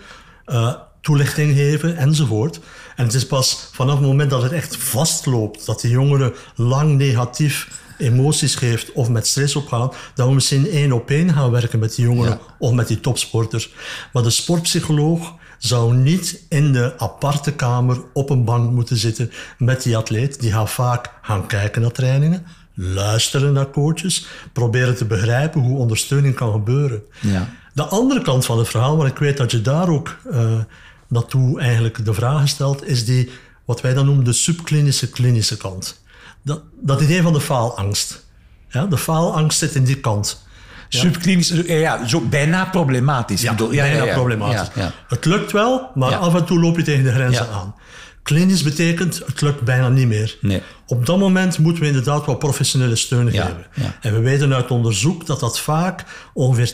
eh, 0.45 0.73
toelichting 1.01 1.55
geven 1.55 1.97
enzovoort. 1.97 2.59
En 2.95 3.05
het 3.05 3.13
is 3.13 3.27
pas 3.27 3.69
vanaf 3.71 3.95
het 3.97 4.05
moment 4.07 4.29
dat 4.29 4.41
het 4.41 4.51
echt 4.51 4.77
vastloopt, 4.77 5.65
dat 5.65 5.81
die 5.81 5.91
jongeren 5.91 6.33
lang 6.55 6.97
negatief 6.97 7.81
emoties 7.97 8.55
geeft 8.55 8.91
of 8.91 9.09
met 9.09 9.27
stress 9.27 9.55
opgaan, 9.55 9.91
dat 10.15 10.27
we 10.27 10.33
misschien 10.33 10.69
één 10.69 10.91
op 10.91 11.09
één 11.09 11.33
gaan 11.33 11.51
werken 11.51 11.79
met 11.79 11.95
die 11.95 12.05
jongeren 12.05 12.31
Ja. 12.31 12.55
of 12.59 12.71
met 12.71 12.87
die 12.87 12.99
topsporters. 12.99 13.73
Maar 14.13 14.23
de 14.23 14.29
sportpsycholoog 14.29 15.33
zou 15.57 15.95
niet 15.95 16.45
in 16.49 16.71
de 16.73 16.93
aparte 16.97 17.53
kamer 17.53 18.01
op 18.13 18.29
een 18.29 18.43
bank 18.43 18.71
moeten 18.71 18.97
zitten 18.97 19.31
met 19.57 19.83
die 19.83 19.97
atleet. 19.97 20.39
Die 20.41 20.51
gaat 20.51 20.69
vaak 20.69 21.11
gaan 21.21 21.47
kijken 21.47 21.81
naar 21.81 21.91
trainingen, 21.91 22.45
luisteren 22.75 23.53
naar 23.53 23.69
coaches, 23.69 24.25
proberen 24.53 24.95
te 24.95 25.05
begrijpen 25.05 25.61
hoe 25.61 25.77
ondersteuning 25.77 26.35
kan 26.35 26.51
gebeuren. 26.51 27.01
Ja. 27.21 27.49
De 27.73 27.83
andere 27.83 28.21
kant 28.21 28.45
van 28.45 28.57
het 28.57 28.67
verhaal, 28.67 28.97
want 28.97 29.09
ik 29.09 29.17
weet 29.17 29.37
dat 29.37 29.51
je 29.51 29.61
daar 29.61 29.89
ook 29.89 30.15
eh, 30.31 30.53
naartoe 31.07 31.59
eigenlijk 31.59 32.05
de 32.05 32.13
vraag 32.13 32.47
stelt, 32.47 32.87
is 32.87 33.05
die, 33.05 33.31
wat 33.65 33.81
wij 33.81 33.93
dan 33.93 34.05
noemen 34.05 34.25
de 34.25 34.33
subklinische 34.33 35.09
klinische 35.09 35.57
kant. 35.57 36.03
Dat, 36.41 36.61
dat 36.81 37.01
idee 37.01 37.21
van 37.21 37.33
de 37.33 37.41
faalangst. 37.41 38.25
Ja, 38.69 38.85
de 38.85 38.97
faalangst 38.97 39.57
zit 39.59 39.75
in 39.75 39.83
die 39.83 39.99
kant. 39.99 40.43
Subklinisch, 40.89 41.49
ja, 41.49 41.75
ja, 41.75 42.07
zo 42.07 42.21
bijna 42.21 42.65
problematisch. 42.65 43.41
Ja, 43.41 43.51
Ik 43.51 43.57
bedoel, 43.57 43.71
bijna 43.75 44.13
problematisch. 44.13 44.69
Ja, 44.75 44.81
ja. 44.83 44.91
Het 45.07 45.25
lukt 45.25 45.51
wel, 45.51 45.89
maar 45.95 46.09
Ja. 46.09 46.17
af 46.17 46.35
en 46.35 46.45
toe 46.45 46.59
loop 46.59 46.77
je 46.77 46.83
tegen 46.83 47.03
de 47.03 47.11
grenzen 47.11 47.45
Ja. 47.45 47.51
aan. 47.51 47.75
Klinisch 48.25 48.63
betekent, 48.63 49.21
het 49.25 49.41
lukt 49.41 49.61
bijna 49.61 49.89
niet 49.89 50.07
meer. 50.07 50.37
Nee. 50.41 50.61
Op 50.87 51.05
dat 51.05 51.17
moment 51.19 51.57
moeten 51.57 51.81
we 51.81 51.87
inderdaad 51.87 52.25
wat 52.25 52.39
professionele 52.39 52.95
steun 52.95 53.31
Ja, 53.31 53.45
geven. 53.45 53.65
ja. 53.73 53.95
En 54.01 54.13
we 54.13 54.19
weten 54.19 54.53
uit 54.53 54.71
onderzoek 54.71 55.25
dat 55.25 55.39
dat 55.39 55.59
vaak 55.59 56.03
ongeveer 56.33 56.73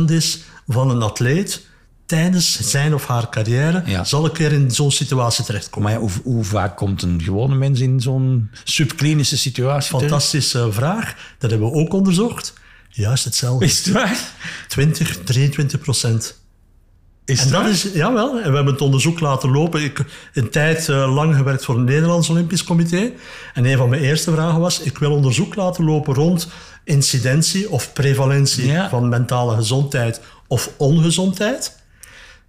20% 0.00 0.04
is 0.10 0.38
van 0.66 0.90
een 0.90 1.02
atleet 1.02 1.66
tijdens 2.06 2.70
zijn 2.70 2.94
of 2.94 3.06
haar 3.06 3.28
carrière 3.28 3.82
Ja. 3.86 4.04
zal 4.04 4.24
een 4.24 4.32
keer 4.32 4.52
in 4.52 4.70
zo'n 4.70 4.92
situatie 4.92 5.44
terechtkomen. 5.44 5.90
Maar 5.92 6.00
ja, 6.00 6.06
hoe, 6.06 6.32
hoe 6.32 6.44
vaak 6.44 6.76
komt 6.76 7.02
een 7.02 7.20
gewone 7.24 7.54
mens 7.54 7.80
in 7.80 8.00
zo'n 8.00 8.50
subklinische 8.64 9.38
situatie 9.38 9.90
terecht? 9.90 10.08
Fantastische 10.10 10.72
vraag. 10.72 11.14
Dat 11.38 11.50
hebben 11.50 11.68
we 11.70 11.74
ook 11.76 11.92
onderzocht. 11.92 12.52
Juist 12.88 13.24
hetzelfde. 13.24 13.64
Is 13.64 13.78
het 13.84 13.94
waar? 13.94 14.18
20, 14.68 15.18
23 15.24 15.80
procent. 15.80 16.40
Is 17.24 17.44
En 17.44 17.50
dat 17.50 17.66
is, 17.66 17.82
jawel, 17.94 18.28
en 18.36 18.50
we 18.50 18.54
hebben 18.54 18.72
het 18.72 18.82
onderzoek 18.82 19.20
laten 19.20 19.50
lopen. 19.50 19.82
Ik 19.82 19.96
heb 19.96 20.06
een 20.34 20.50
tijd 20.50 20.88
eh, 20.88 21.14
lang 21.14 21.36
gewerkt 21.36 21.64
voor 21.64 21.76
het 21.76 21.84
Nederlands 21.84 22.28
Olympisch 22.28 22.64
Comité. 22.64 23.12
En 23.54 23.64
een 23.64 23.76
van 23.76 23.88
mijn 23.88 24.02
eerste 24.02 24.32
vragen 24.32 24.60
was, 24.60 24.80
ik 24.80 24.98
wil 24.98 25.12
onderzoek 25.12 25.54
laten 25.54 25.84
lopen 25.84 26.14
rond 26.14 26.48
incidentie 26.84 27.70
of 27.70 27.92
prevalentie 27.92 28.66
Ja. 28.66 28.88
van 28.88 29.08
mentale 29.08 29.54
gezondheid 29.56 30.20
of 30.48 30.70
ongezondheid. 30.76 31.80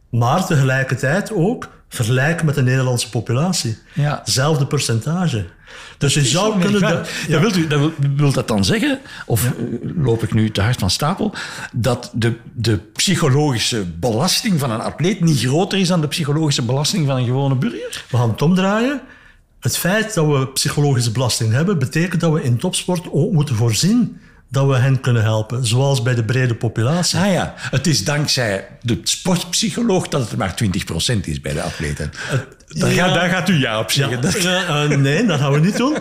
Maar 0.10 0.46
tegelijkertijd 0.46 1.32
ook 1.34 1.70
vergelijken 1.94 2.46
met 2.46 2.56
de 2.56 2.62
Nederlandse 2.62 3.10
populatie. 3.10 3.78
Ja. 3.94 4.22
Zelfde 4.24 4.68
percentage. 4.68 5.46
Dus 5.98 6.14
je 6.14 6.26
zou 6.26 6.60
kunnen... 6.60 6.82
Dat, 6.82 7.10
ja. 7.28 7.40
wilt 7.40 7.56
u, 7.56 7.68
dat 7.68 7.80
wil, 7.80 7.92
wil 8.16 8.32
dat 8.32 8.48
dan 8.48 8.66
zeggen, 8.66 9.00
of 9.26 9.44
eh, 9.44 9.52
loop 9.96 10.24
ik 10.24 10.34
nu 10.34 10.52
te 10.52 10.62
hard 10.62 10.80
van 10.80 10.90
stapel, 10.90 11.34
dat 11.74 12.12
de, 12.14 12.34
de 12.54 12.78
psychologische 12.78 13.86
belasting 14.00 14.60
van 14.60 14.72
een 14.72 14.82
atleet 14.82 15.20
niet 15.20 15.40
groter 15.40 15.80
is 15.80 15.88
dan 15.88 16.02
de 16.02 16.08
psychologische 16.08 16.62
belasting 16.62 17.08
van 17.08 17.18
een 17.18 17.26
gewone 17.26 17.56
burger? 17.56 18.06
We 18.10 18.18
gaan 18.18 18.30
het 18.30 18.42
omdraaien. 18.42 19.02
Het 19.60 19.78
feit 19.78 20.14
dat 20.14 20.26
we 20.26 20.48
psychologische 20.48 21.12
belasting 21.12 21.52
hebben, 21.52 21.80
betekent 21.80 22.22
dat 22.22 22.32
we 22.32 22.44
in 22.44 22.58
topsport 22.58 23.08
ook 23.12 23.32
moeten 23.32 23.56
voorzien 23.56 24.20
dat 24.54 24.68
we 24.68 24.76
hen 24.76 25.00
kunnen 25.00 25.24
helpen, 25.24 25.66
zoals 25.66 26.02
bij 26.02 26.16
de 26.16 26.24
brede 26.24 26.56
populatie. 26.56 27.20
Ah 27.20 27.32
ja, 27.32 27.54
het 27.58 27.88
is 27.88 28.04
dankzij 28.04 28.68
de 28.82 29.00
sportpsycholoog 29.04 30.08
dat 30.08 30.30
het 30.30 30.38
maar 30.38 30.56
20% 30.64 31.20
is 31.22 31.42
bij 31.42 31.54
de 31.54 31.62
atleten. 31.62 32.12
Daar, 32.68 32.94
ja. 32.94 33.06
gaat, 33.06 33.14
daar 33.16 33.30
gaat 33.30 33.50
u 33.50 33.60
ja 33.60 33.80
op 33.80 33.92
zeggen. 33.92 34.24
Eh, 34.24 34.98
nee, 34.98 35.26
dat 35.26 35.40
gaan 35.40 35.52
we 35.52 35.60
niet 35.60 35.78
doen. 35.78 35.98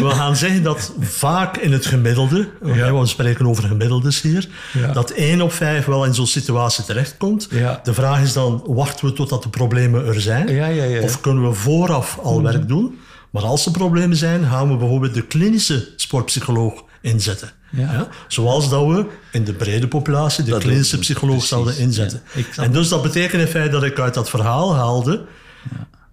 We 0.00 0.10
gaan 0.10 0.36
zeggen 0.36 0.62
dat 0.62 0.92
vaak 1.00 1.56
in 1.56 1.72
het 1.72 1.86
gemiddelde, 1.86 2.48
Ja. 2.64 2.94
we 2.94 3.06
spreken 3.06 3.46
over 3.46 3.64
gemiddeldes 3.64 4.20
hier, 4.20 4.48
dat 4.92 5.10
één 5.10 5.40
op 5.40 5.52
vijf 5.52 5.84
wel 5.84 6.04
in 6.04 6.14
zo'n 6.14 6.26
situatie 6.26 6.84
terechtkomt. 6.84 7.48
De 7.82 7.94
vraag 7.94 8.20
is 8.22 8.32
dan, 8.32 8.62
wachten 8.66 9.06
we 9.06 9.12
totdat 9.12 9.42
de 9.42 9.48
problemen 9.48 10.06
er 10.06 10.20
zijn? 10.20 10.54
Ja, 10.54 10.66
ja, 10.66 10.84
ja. 10.84 11.00
Of 11.02 11.20
kunnen 11.20 11.48
we 11.48 11.54
vooraf 11.54 12.18
al 12.22 12.42
werk 12.42 12.68
doen? 12.68 12.98
Maar 13.32 13.42
als 13.42 13.66
er 13.66 13.72
problemen 13.72 14.16
zijn, 14.16 14.44
gaan 14.44 14.68
we 14.70 14.76
bijvoorbeeld 14.76 15.14
de 15.14 15.26
klinische 15.26 15.88
sportpsycholoog 15.96 16.84
inzetten. 17.00 17.52
Ja. 17.70 18.08
Zoals 18.28 18.68
dat 18.70 18.86
we 18.86 19.06
in 19.32 19.44
de 19.44 19.52
brede 19.52 19.88
populatie 19.88 20.44
de 20.44 20.50
Dat 20.50 20.62
klinische 20.62 20.98
psycholoog 20.98 21.30
precies. 21.34 21.50
zouden 21.50 21.78
inzetten. 21.78 22.22
Ja, 22.34 22.62
en 22.62 22.72
dus 22.72 22.88
dat 22.88 23.02
betekent 23.02 23.42
in 23.42 23.48
feite 23.48 23.70
dat 23.70 23.82
ik 23.82 23.98
uit 23.98 24.14
dat 24.14 24.30
verhaal 24.30 24.74
haalde 24.74 25.24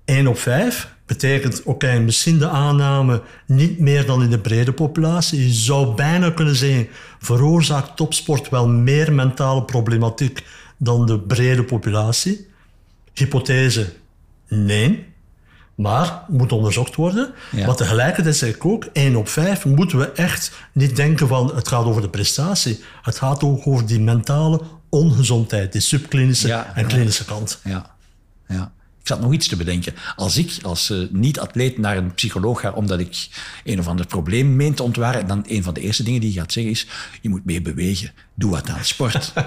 1 0.06 0.28
op 0.28 0.40
5 0.40 0.94
betekent, 1.06 1.64
oké, 1.64 2.00
misschien 2.00 2.38
de 2.38 2.48
aanname 2.48 3.22
niet 3.46 3.80
meer 3.80 4.06
dan 4.06 4.24
in 4.24 4.30
de 4.30 4.40
brede 4.40 4.74
populatie. 4.74 5.46
Je 5.48 5.54
zou 5.54 5.96
bijna 5.96 6.32
kunnen 6.32 6.56
zeggen, 6.56 6.88
veroorzaakt 7.20 7.96
topsport 7.96 8.50
wel 8.50 8.68
meer 8.68 9.14
mentale 9.14 9.64
problematiek 9.64 10.44
dan 10.78 11.06
de 11.06 11.20
brede 11.20 11.64
populatie? 11.64 12.48
Hypothese, 13.14 13.94
nee. 14.48 15.09
Maar 15.80 16.24
moet 16.28 16.52
onderzocht 16.52 16.96
worden. 16.96 17.32
Ja. 17.52 17.66
Maar 17.66 17.76
tegelijkertijd 17.76 18.36
zeg 18.36 18.56
ik 18.56 18.66
ook, 18.66 18.86
1 18.94 19.16
op 19.16 19.30
5 19.30 19.66
moeten 19.66 19.98
we 19.98 20.12
echt 20.12 20.52
niet 20.72 20.96
denken 20.96 21.28
van 21.28 21.56
het 21.56 21.68
gaat 21.68 21.86
over 21.86 22.02
de 22.02 22.10
prestatie. 22.10 22.84
Het 23.02 23.18
gaat 23.18 23.44
ook 23.44 23.68
over 23.68 23.86
die 23.86 24.00
mentale 24.00 24.62
ongezondheid, 24.90 25.72
die 25.72 25.82
subklinische 25.82 26.48
Ja, 26.48 26.72
en 26.76 26.88
klinische 26.88 27.26
kant. 27.26 27.60
Ja, 27.64 27.96
ja. 28.48 28.72
Zat 29.10 29.22
nog 29.22 29.34
iets 29.34 29.48
te 29.48 29.56
bedenken. 29.56 29.94
Als 30.16 30.38
ik 30.38 30.58
als 30.62 30.90
eh, 30.90 30.98
niet-atleet 31.12 31.78
naar 31.78 31.98
een 31.98 32.14
psycholoog 32.14 32.60
ga 32.60 32.72
omdat 32.72 33.00
ik 33.00 33.28
een 33.64 33.80
of 33.80 33.88
ander 33.88 34.06
probleem 34.06 34.56
meen 34.56 34.74
te 34.74 34.84
ontwaren, 34.84 35.28
dan 35.28 35.44
een 35.48 35.64
van 35.64 35.74
de 35.74 35.82
eerste 35.82 36.04
dingen 36.04 36.22
die 36.22 36.34
je 36.34 36.40
gaat 36.40 36.52
zeggen 36.52 36.72
is, 36.72 36.88
je 37.22 37.30
moet 37.30 37.46
meer 37.46 37.62
bewegen. 37.62 38.12
Doe 38.36 38.52
wat 38.52 38.70
aan 38.70 38.84
sport. 38.86 39.34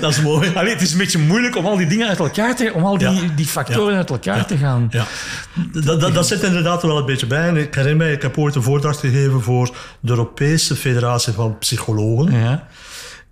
Dat 0.00 0.10
is 0.10 0.20
mooi. 0.22 0.50
Allee, 0.54 0.72
het 0.72 0.82
is 0.82 0.92
een 0.92 0.98
beetje 0.98 1.18
moeilijk 1.18 1.56
om 1.56 1.66
al 1.66 1.76
die 1.76 1.86
dingen 1.86 2.08
uit 2.08 2.18
elkaar 2.18 2.56
te... 2.56 2.72
om 2.74 2.84
al 2.84 2.98
die, 2.98 3.08
Ja. 3.10 3.20
die 3.36 3.46
factoren 3.46 3.92
Ja. 3.92 3.98
uit 3.98 4.10
elkaar 4.10 4.36
Ja. 4.36 4.44
te 4.44 4.56
gaan... 4.56 4.86
Ja, 4.90 5.06
dat, 5.84 6.00
dat, 6.00 6.14
dat 6.14 6.26
zit 6.26 6.42
inderdaad 6.42 6.82
wel 6.82 6.98
een 6.98 7.06
beetje 7.06 7.26
bij. 7.26 7.48
En 7.48 7.56
ik 7.56 7.74
herinner 7.74 7.96
mij, 8.06 8.12
ik 8.12 8.22
heb 8.22 8.38
ooit 8.38 8.54
een 8.54 8.62
voordracht 8.62 8.98
gegeven 9.00 9.42
voor 9.42 9.76
de 10.00 10.10
Europese 10.10 10.76
Federatie 10.76 11.32
van 11.32 11.58
Psychologen. 11.58 12.32
Ja. 12.38 12.66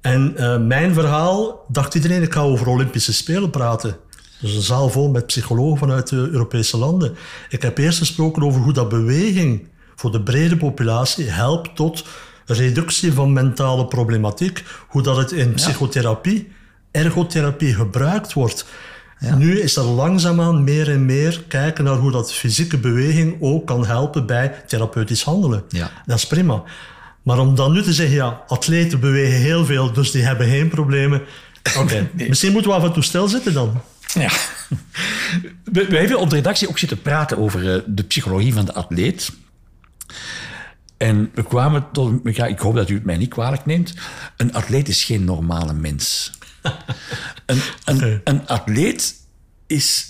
En 0.01 0.37
eh, 0.37 0.59
mijn 0.59 0.95
verhaal 0.95 1.65
dacht 1.69 1.95
iedereen, 1.95 2.23
ik 2.23 2.33
ga 2.33 2.41
over 2.41 2.67
Olympische 2.67 3.13
Spelen 3.13 3.51
praten. 3.51 3.97
Dus 4.41 4.55
een 4.55 4.63
zaal 4.63 4.89
vol 4.91 5.11
met 5.11 5.27
psychologen 5.27 5.79
vanuit 5.79 6.09
de 6.09 6.17
Europese 6.17 6.77
landen. 6.77 7.17
Ik 7.49 7.63
heb 7.63 7.79
eerst 7.79 7.99
gesproken 7.99 8.43
over 8.43 8.61
hoe 8.61 8.73
dat 8.73 8.89
beweging 8.89 9.69
voor 9.97 10.13
de 10.13 10.23
brede 10.23 10.57
populatie 10.57 11.31
helpt 11.31 11.77
tot 11.77 12.05
reductie 12.47 13.13
van 13.13 13.33
mentale 13.33 13.87
problematiek. 13.87 14.65
Hoe 14.89 15.03
dat 15.03 15.17
het 15.17 15.33
in 15.33 15.55
psychotherapie, 15.55 16.53
ergotherapie 16.91 17.75
gebruikt 17.75 18.33
wordt. 18.33 18.67
Nu 19.37 19.61
is 19.61 19.77
er 19.77 19.85
langzaamaan 19.85 20.65
meer 20.65 20.91
en 20.91 21.05
meer 21.05 21.43
kijken 21.49 21.85
naar 21.85 21.97
hoe 21.97 22.11
dat 22.11 22.33
fysieke 22.33 22.79
beweging 22.79 23.37
ook 23.41 23.67
kan 23.67 23.87
helpen 23.87 24.27
bij 24.27 24.63
therapeutisch 24.67 25.23
handelen. 25.23 25.65
Ja. 25.69 25.91
Dat 26.07 26.17
is 26.17 26.27
prima. 26.27 26.63
Maar 27.23 27.39
om 27.39 27.55
dan 27.55 27.73
nu 27.73 27.83
te 27.83 27.93
zeggen, 27.93 28.17
ja, 28.17 28.43
atleten 28.47 29.01
bewegen 29.01 29.39
heel 29.39 29.65
veel, 29.65 29.93
dus 29.93 30.11
die 30.11 30.23
hebben 30.23 30.49
geen 30.49 30.69
problemen. 30.69 31.23
Oké, 31.77 32.11
misschien 32.29 32.53
moeten 32.53 32.71
we 32.71 32.77
af 32.77 32.85
en 32.85 32.93
toe 32.93 33.03
stilzitten 33.03 33.53
dan. 33.53 33.81
Ja. 34.15 34.31
We, 35.65 35.87
we 35.87 35.97
hebben 35.97 36.19
op 36.19 36.31
de 36.31 36.37
redactie 36.37 36.69
ook 36.69 36.79
zitten 36.79 37.03
praten 37.03 37.39
over 37.39 37.75
eh, 37.75 37.83
de 37.87 38.05
psychologie 38.05 38.55
van 38.55 38.65
de 38.65 38.75
atleet. 38.75 39.33
En 40.97 41.31
we 41.35 41.43
kwamen 41.43 41.87
tot... 41.93 42.21
Ja, 42.25 42.47
ik 42.47 42.59
hoop 42.59 42.75
dat 42.75 42.89
u 42.89 42.95
het 42.95 43.05
mij 43.05 43.17
niet 43.17 43.29
kwalijk 43.29 43.67
neemt. 43.67 43.95
Een 44.37 44.55
atleet 44.55 44.89
is 44.89 45.05
geen 45.05 45.25
normale 45.25 45.73
mens. 45.73 46.31
Een, 47.47 47.61
een, 47.85 48.21
een 48.25 48.47
atleet 48.47 49.15
is... 49.67 50.07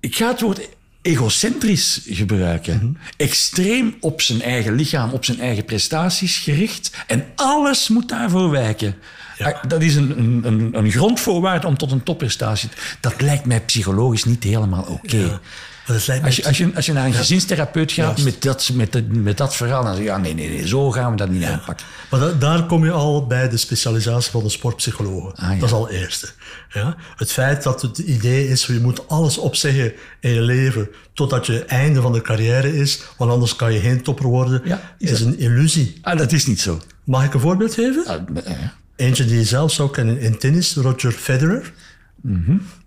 Ik 0.00 0.16
ga 0.16 0.28
het 0.28 0.40
woord 0.40 0.68
egocentrisch 1.02 2.00
gebruiken. 2.06 2.98
Extreem 3.16 3.96
op 4.00 4.20
zijn 4.20 4.42
eigen 4.42 4.74
lichaam, 4.74 5.10
op 5.10 5.24
zijn 5.24 5.40
eigen 5.40 5.64
prestaties 5.64 6.38
gericht. 6.38 6.90
En 7.06 7.24
alles 7.34 7.88
moet 7.88 8.08
daarvoor 8.08 8.50
wijken. 8.50 8.94
Ah, 9.38 9.62
Dat 9.68 9.82
is 9.82 9.96
een, 9.96 10.18
een, 10.46 10.68
een, 10.72 10.90
grondvoorwaarde 10.90 11.66
om 11.66 11.76
tot 11.76 11.90
een 11.90 12.02
topprestatie 12.02 12.68
te... 12.68 12.76
Dat 13.00 13.20
lijkt 13.20 13.44
mij 13.44 13.60
psychologisch 13.60 14.24
niet 14.24 14.44
helemaal 14.44 14.82
oké. 14.82 15.40
Als 15.86 16.06
je, 16.06 16.44
als, 16.44 16.58
je, 16.58 16.70
als 16.74 16.86
je 16.86 16.92
naar 16.92 17.06
een 17.06 17.12
gezinstherapeut 17.12 17.92
gaat 17.92 18.06
Juist. 18.06 18.24
met 18.24 18.42
dat, 18.42 18.70
met, 18.74 19.22
met 19.22 19.36
dat 19.36 19.56
verhaal, 19.56 19.82
dan 19.84 19.92
zeg 19.94 20.02
je, 20.02 20.08
ja, 20.10 20.16
nee, 20.18 20.34
nee, 20.34 20.48
nee, 20.48 20.68
zo 20.68 20.90
gaan 20.90 21.10
we 21.10 21.16
dat 21.16 21.28
niet 21.28 21.44
aanpakken. 21.44 21.86
Maar 22.10 22.20
da- 22.20 22.32
daar 22.32 22.66
kom 22.66 22.84
je 22.84 22.90
al 22.90 23.26
bij 23.26 23.48
de 23.48 23.56
specialisatie 23.56 24.30
van 24.30 24.42
de 24.42 24.48
sportpsychologen. 24.48 25.34
Ah, 25.34 25.48
ja. 25.54 25.54
Dat 25.58 25.68
is 25.68 25.74
al 25.74 25.86
het 25.86 25.94
eerste. 25.96 26.28
Ja? 26.72 26.96
Het 27.16 27.32
feit 27.32 27.62
dat 27.62 27.82
het 27.82 27.98
idee 27.98 28.48
is, 28.48 28.66
je 28.66 28.80
moet 28.80 29.08
alles 29.08 29.38
opzeggen 29.38 29.92
in 30.20 30.30
je 30.30 30.40
leven 30.40 30.88
totdat 31.12 31.46
je 31.46 31.64
einde 31.64 32.00
van 32.00 32.12
de 32.12 32.20
carrière 32.20 32.76
is, 32.76 33.02
want 33.18 33.30
anders 33.30 33.56
kan 33.56 33.72
je 33.72 33.80
geen 33.80 34.02
topper 34.02 34.26
worden, 34.26 34.60
Ja, 34.64 34.94
is 34.98 35.10
is 35.10 35.20
een 35.20 35.38
illusie. 35.38 35.98
Ah, 36.02 36.18
dat 36.18 36.32
is 36.32 36.46
niet 36.46 36.60
zo. 36.60 36.80
Mag 37.04 37.24
ik 37.24 37.34
een 37.34 37.40
voorbeeld 37.40 37.74
geven? 37.74 38.06
Ah, 38.06 38.20
eh, 38.44 38.52
Eentje 38.96 39.24
die 39.24 39.36
je 39.38 39.44
zelf 39.44 39.72
zou 39.72 39.90
kennen 39.90 40.18
in 40.20 40.38
tennis, 40.38 40.74
Roger 40.74 41.12
Federer. 41.12 41.72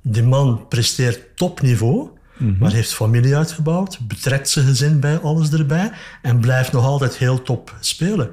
Die 0.02 0.24
man 0.24 0.66
presteert 0.68 1.20
topniveau, 1.36 2.10
maar 2.38 2.72
heeft 2.72 2.94
familie 2.94 3.36
uitgebouwd, 3.36 4.00
betrekt 4.08 4.50
zijn 4.50 4.66
gezin 4.66 5.00
bij 5.00 5.20
alles 5.20 5.52
erbij 5.52 5.92
en 6.22 6.40
blijft 6.40 6.72
nog 6.72 6.86
altijd 6.86 7.18
heel 7.18 7.42
top 7.42 7.76
spelen. 7.80 8.32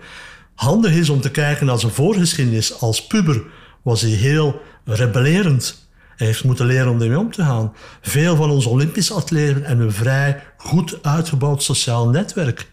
Handig 0.55 0.93
is 0.93 1.09
om 1.09 1.21
te 1.21 1.31
kijken 1.31 1.67
naar 1.67 1.79
zijn 1.79 1.93
voorgeschiedenis. 1.93 2.81
Als 2.81 3.07
puber 3.07 3.43
was 3.83 4.01
hij 4.01 4.11
heel 4.11 4.61
rebellerend. 4.85 5.89
Hij 6.17 6.27
heeft 6.27 6.45
moeten 6.45 6.67
leren 6.67 6.91
om 6.91 7.01
ermee 7.03 7.19
om 7.19 7.31
te 7.31 7.43
gaan. 7.43 7.73
Veel 8.01 8.37
van 8.37 8.51
onze 8.51 8.69
Olympische 8.69 9.15
atleten 9.15 9.65
hebben 9.65 9.87
een 9.87 9.93
vrij 9.93 10.43
goed 10.57 10.99
uitgebouwd 11.03 11.63
sociaal 11.63 12.09
netwerk. 12.09 12.71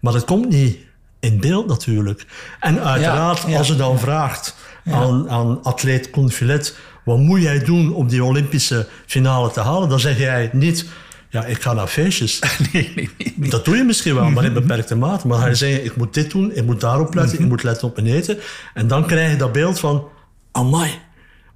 Maar 0.00 0.12
dat 0.12 0.24
komt 0.24 0.48
niet 0.48 0.78
in 1.20 1.40
beeld 1.40 1.66
natuurlijk. 1.66 2.26
En 2.60 2.80
uiteraard, 2.80 3.44
ja. 3.46 3.58
als 3.58 3.66
je 3.66 3.76
dan 3.76 3.98
vraagt 3.98 4.56
aan, 4.84 5.30
aan 5.30 5.62
atleet 5.62 6.10
Confilet... 6.10 6.76
wat 7.04 7.18
moet 7.18 7.42
jij 7.42 7.64
doen 7.64 7.94
om 7.94 8.08
die 8.08 8.24
Olympische 8.24 8.86
finale 9.06 9.50
te 9.50 9.60
halen? 9.60 9.88
Dan 9.88 10.00
zeg 10.00 10.18
jij 10.18 10.50
niet... 10.52 10.86
Ja, 11.28 11.44
ik 11.44 11.62
ga 11.62 11.72
naar 11.72 11.86
feestjes. 11.86 12.42
nee, 12.72 12.92
nee, 12.94 13.10
nee. 13.36 13.50
Dat 13.50 13.64
doe 13.64 13.76
je 13.76 13.82
misschien 13.82 14.14
wel, 14.14 14.30
maar 14.30 14.44
in 14.44 14.52
beperkte 14.52 14.96
mate. 14.96 15.26
Maar 15.26 15.36
dan 15.36 15.44
ga 15.44 15.50
je 15.50 15.56
zeggen, 15.56 15.84
ik 15.84 15.96
moet 15.96 16.14
dit 16.14 16.30
doen, 16.30 16.54
ik 16.54 16.64
moet 16.64 16.80
daarop 16.80 17.14
letten, 17.14 17.38
ik 17.38 17.46
moet 17.46 17.62
letten 17.62 17.88
op 17.88 17.96
mijn 17.96 18.14
eten. 18.14 18.38
En 18.74 18.86
dan 18.86 19.06
krijg 19.06 19.30
je 19.30 19.36
dat 19.36 19.52
beeld 19.52 19.80
van, 19.80 20.08
amai, 20.50 20.90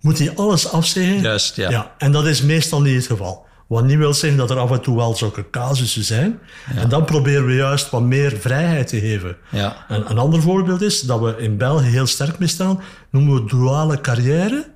moet 0.00 0.18
hij 0.18 0.32
alles 0.34 0.72
afzeggen. 0.72 1.20
Juist, 1.20 1.56
ja. 1.56 1.70
ja. 1.70 1.94
En 1.98 2.12
dat 2.12 2.26
is 2.26 2.42
meestal 2.42 2.80
niet 2.80 2.94
het 2.94 3.06
geval. 3.06 3.46
Wat 3.66 3.84
niet 3.84 3.96
wil 3.96 4.14
zeggen 4.14 4.38
dat 4.38 4.50
er 4.50 4.58
af 4.58 4.70
en 4.70 4.80
toe 4.80 4.96
wel 4.96 5.14
zulke 5.14 5.50
casussen 5.50 6.04
zijn. 6.04 6.38
En 6.76 6.88
dan 6.88 7.04
proberen 7.04 7.46
we 7.46 7.54
juist 7.54 7.90
wat 7.90 8.02
meer 8.02 8.36
vrijheid 8.38 8.88
te 8.88 9.00
geven. 9.00 9.36
Ja. 9.50 9.84
En 9.88 10.10
een 10.10 10.18
ander 10.18 10.42
voorbeeld 10.42 10.82
is 10.82 11.00
dat 11.00 11.20
we 11.20 11.34
in 11.38 11.56
België 11.56 11.86
heel 11.86 12.06
sterk 12.06 12.38
mee 12.38 12.48
staan, 12.48 12.80
noemen 13.10 13.34
we 13.34 13.48
duale 13.48 14.00
carrière. 14.00 14.74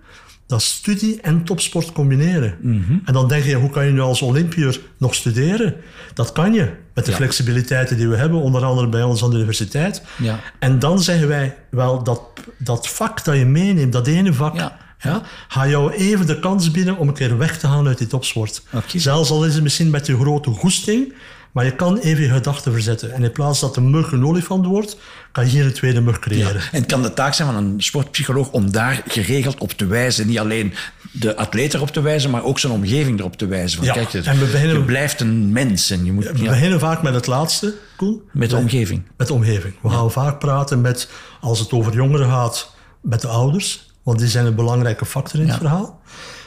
Dat 0.51 0.63
studie 0.63 1.21
en 1.21 1.45
topsport 1.45 1.93
combineren. 1.93 2.55
Mhm. 2.61 2.93
En 3.05 3.13
dan 3.13 3.29
denk 3.29 3.45
je, 3.45 3.55
hoe 3.55 3.71
kan 3.71 3.85
je 3.87 3.93
nu 3.93 4.01
als 4.01 4.23
Olympiër 4.23 4.81
nog 4.99 5.15
studeren? 5.15 5.75
Dat 6.15 6.33
kan 6.33 6.53
je, 6.53 6.71
met 6.95 7.05
de 7.05 7.11
Ja. 7.11 7.17
flexibiliteiten 7.17 7.97
die 7.97 8.09
we 8.09 8.17
hebben, 8.17 8.41
onder 8.41 8.65
andere 8.65 8.89
bij 8.89 9.03
ons 9.03 9.23
aan 9.25 9.31
de 9.31 9.37
universiteit. 9.37 10.03
Ja. 10.19 10.41
En 10.59 10.79
dan 10.79 11.01
zeggen 11.03 11.29
wij, 11.29 11.57
wel, 11.71 12.03
dat, 12.03 12.21
dat 12.59 12.89
vak 12.89 13.25
dat 13.25 13.37
je 13.37 13.45
meeneemt, 13.47 13.93
dat 13.93 14.07
ene 14.07 14.33
vak, 14.33 14.57
Ja. 14.57 14.77
ja, 14.99 15.23
ga 15.49 15.69
jou 15.69 15.93
even 15.93 16.27
de 16.27 16.39
kans 16.39 16.71
bieden 16.71 16.97
om 16.97 17.09
een 17.09 17.15
keer 17.15 17.39
weg 17.39 17.59
te 17.59 17.67
gaan 17.67 17.87
uit 17.87 17.99
die 17.99 18.07
topsport. 18.07 18.63
Zelfs 18.95 19.31
al 19.31 19.45
is 19.45 19.55
het 19.55 19.63
misschien 19.63 19.91
met 19.91 20.07
je 20.07 20.17
grote 20.19 20.51
goesting, 20.51 21.13
maar 21.53 21.65
je 21.65 21.75
kan 21.77 21.99
even 21.99 22.23
je 22.23 22.29
gedachten 22.31 22.73
verzetten. 22.73 23.13
En 23.13 23.25
in 23.25 23.33
plaats 23.33 23.61
dat 23.61 23.75
de 23.75 23.81
mug 23.81 24.13
een 24.13 24.27
olifant 24.27 24.67
wordt, 24.67 24.97
kan 25.33 25.45
je 25.45 25.51
hier 25.51 25.65
een 25.65 25.73
tweede 25.73 26.01
mug 26.01 26.19
creëren. 26.19 26.55
En 26.73 26.81
het 26.81 26.87
kan 26.87 27.03
de 27.03 27.15
taak 27.15 27.35
zijn 27.35 27.53
van 27.53 27.65
een 27.65 27.75
sportpsycholoog 27.83 28.51
om 28.51 28.73
daar 28.73 29.03
geregeld 29.09 29.59
op 29.61 29.71
te 29.73 29.87
wijzen. 29.87 30.27
Niet 30.27 30.39
alleen 30.39 30.75
de 31.13 31.37
atleet 31.37 31.75
erop 31.75 31.91
te 31.91 32.01
wijzen, 32.01 32.31
maar 32.31 32.45
ook 32.45 32.59
zijn 32.59 32.73
omgeving 32.73 33.19
erop 33.19 33.37
te 33.37 33.47
wijzen. 33.47 33.77
Van, 33.79 33.87
Ja, 33.87 33.93
kijk, 33.93 34.09
je, 34.09 34.21
en 34.23 34.39
we 34.39 34.45
beginnen- 34.45 34.77
je 34.79 34.85
blijft 34.85 35.21
een 35.21 35.53
mens 35.53 35.91
en 35.91 36.05
je 36.05 36.13
moet 36.13 36.25
We 36.31 36.43
ja, 36.43 36.49
beginnen 36.51 36.81
vaak 36.81 37.03
met 37.03 37.15
het 37.15 37.27
laatste, 37.27 37.75
Koen. 37.97 38.21
met 38.33 38.51
de 38.51 38.57
omgeving. 38.57 39.03
Met 39.17 39.27
de 39.27 39.33
omgeving. 39.35 39.75
We 39.83 39.89
gaan 39.91 40.11
vaak 40.11 40.39
praten 40.39 40.81
met, 40.81 41.09
als 41.41 41.59
het 41.59 41.73
over 41.73 41.93
jongeren 41.95 42.29
gaat, 42.29 42.75
met 43.01 43.21
de 43.21 43.29
ouders. 43.29 43.89
Want 44.03 44.19
die 44.19 44.29
zijn 44.29 44.47
een 44.47 44.55
belangrijke 44.55 45.05
factor 45.07 45.41
in 45.41 45.49
het 45.49 45.57
verhaal. 45.59 46.01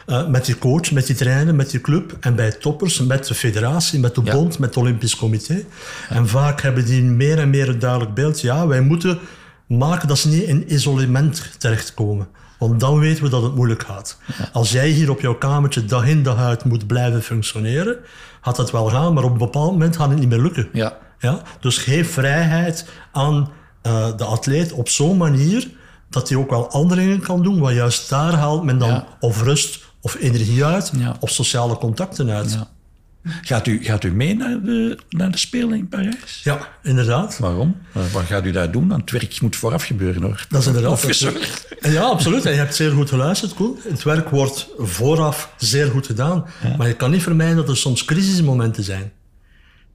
Eh, 0.05 0.27
met 0.27 0.45
die 0.45 0.57
coach, 0.57 0.91
met 0.91 1.07
die 1.07 1.15
trainer, 1.15 1.55
met 1.55 1.69
die 1.69 1.81
club. 1.81 2.17
En 2.19 2.35
bij 2.35 2.51
toppers, 2.51 2.99
met 2.99 3.27
de 3.27 3.33
federatie, 3.33 3.99
met 3.99 4.15
de 4.15 4.21
Ja. 4.23 4.31
bond, 4.33 4.59
met 4.59 4.69
het 4.69 4.77
Olympisch 4.77 5.15
Comité. 5.15 5.63
En 6.09 6.27
vaak 6.27 6.61
hebben 6.61 6.85
die 6.85 7.01
meer 7.03 7.39
en 7.39 7.49
meer 7.49 7.69
een 7.69 7.79
duidelijk 7.79 8.13
beeld. 8.13 8.41
Ja, 8.41 8.67
wij 8.67 8.81
moeten 8.81 9.19
maken 9.67 10.07
dat 10.07 10.17
ze 10.17 10.27
niet 10.29 10.43
in 10.43 10.73
isolement 10.73 11.49
terechtkomen. 11.57 12.27
Want 12.59 12.79
dan 12.79 12.99
weten 12.99 13.23
we 13.23 13.29
dat 13.29 13.43
het 13.43 13.55
moeilijk 13.55 13.83
gaat. 13.83 14.17
Als 14.53 14.71
jij 14.71 14.89
hier 14.89 15.09
op 15.09 15.21
jouw 15.21 15.35
kamertje 15.35 15.85
dag 15.85 16.07
in 16.07 16.23
dag 16.23 16.37
uit 16.37 16.63
moet 16.65 16.87
blijven 16.87 17.21
functioneren, 17.23 17.97
gaat 18.41 18.55
dat 18.55 18.71
wel 18.71 18.85
gaan, 18.89 19.13
maar 19.13 19.23
op 19.23 19.31
een 19.31 19.37
bepaald 19.37 19.71
moment 19.71 19.97
gaat 19.97 20.09
het 20.09 20.19
niet 20.19 20.29
meer 20.29 20.41
lukken. 20.41 20.67
Ja. 20.73 20.97
Ja? 21.19 21.41
Dus 21.59 21.77
geef 21.77 22.11
vrijheid 22.11 22.85
aan 23.11 23.51
eh, 23.81 24.07
de 24.17 24.23
atleet 24.23 24.71
op 24.71 24.89
zo'n 24.89 25.17
manier 25.17 25.69
dat 26.09 26.29
hij 26.29 26.37
ook 26.37 26.49
wel 26.49 26.69
andere 26.71 27.01
dingen 27.01 27.19
kan 27.21 27.43
doen, 27.43 27.59
want 27.59 27.75
juist 27.75 28.09
daar 28.09 28.33
haalt 28.33 28.63
men 28.63 28.77
dan 28.77 28.89
Ja. 28.89 29.07
of 29.19 29.41
rust 29.43 29.92
of 30.03 30.15
energie 30.19 30.65
uit, 30.65 30.91
Ja. 30.97 31.15
of 31.19 31.29
sociale 31.29 31.77
contacten 31.77 32.29
uit. 32.29 32.51
Ja. 32.53 32.67
Gaat, 33.41 33.67
u, 33.67 33.83
gaat 33.83 34.03
u 34.03 34.11
mee 34.13 34.35
naar 34.35 34.61
de, 34.61 34.97
naar 35.09 35.31
de 35.31 35.37
Spelen 35.37 35.77
in 35.77 35.87
Parijs? 35.87 36.41
Ja, 36.43 36.67
inderdaad. 36.81 37.37
Waarom? 37.39 37.75
Wat 38.11 38.23
gaat 38.23 38.45
u 38.45 38.51
daar 38.51 38.71
doen? 38.71 38.87
Want 38.87 39.01
het 39.01 39.11
werk 39.11 39.41
moet 39.41 39.55
vooraf 39.55 39.83
gebeuren 39.83 40.21
hoor. 40.23 40.45
Dat 40.49 40.61
is 40.61 40.67
inderdaad. 40.67 41.19
Ja, 41.81 42.01
absoluut. 42.01 42.45
En 42.45 42.51
je 42.51 42.57
hebt 42.57 42.75
zeer 42.75 42.91
goed 42.91 43.09
geluisterd, 43.09 43.53
Koen. 43.53 43.77
Het 43.87 44.03
werk 44.03 44.29
wordt 44.29 44.67
vooraf 44.77 45.53
zeer 45.57 45.87
goed 45.91 46.05
gedaan. 46.05 46.45
Maar 46.77 46.87
je 46.87 46.93
kan 46.95 47.11
niet 47.11 47.23
vermijden 47.23 47.55
dat 47.55 47.69
er 47.69 47.77
soms 47.77 48.05
crisismomenten 48.05 48.83
zijn. 48.83 49.11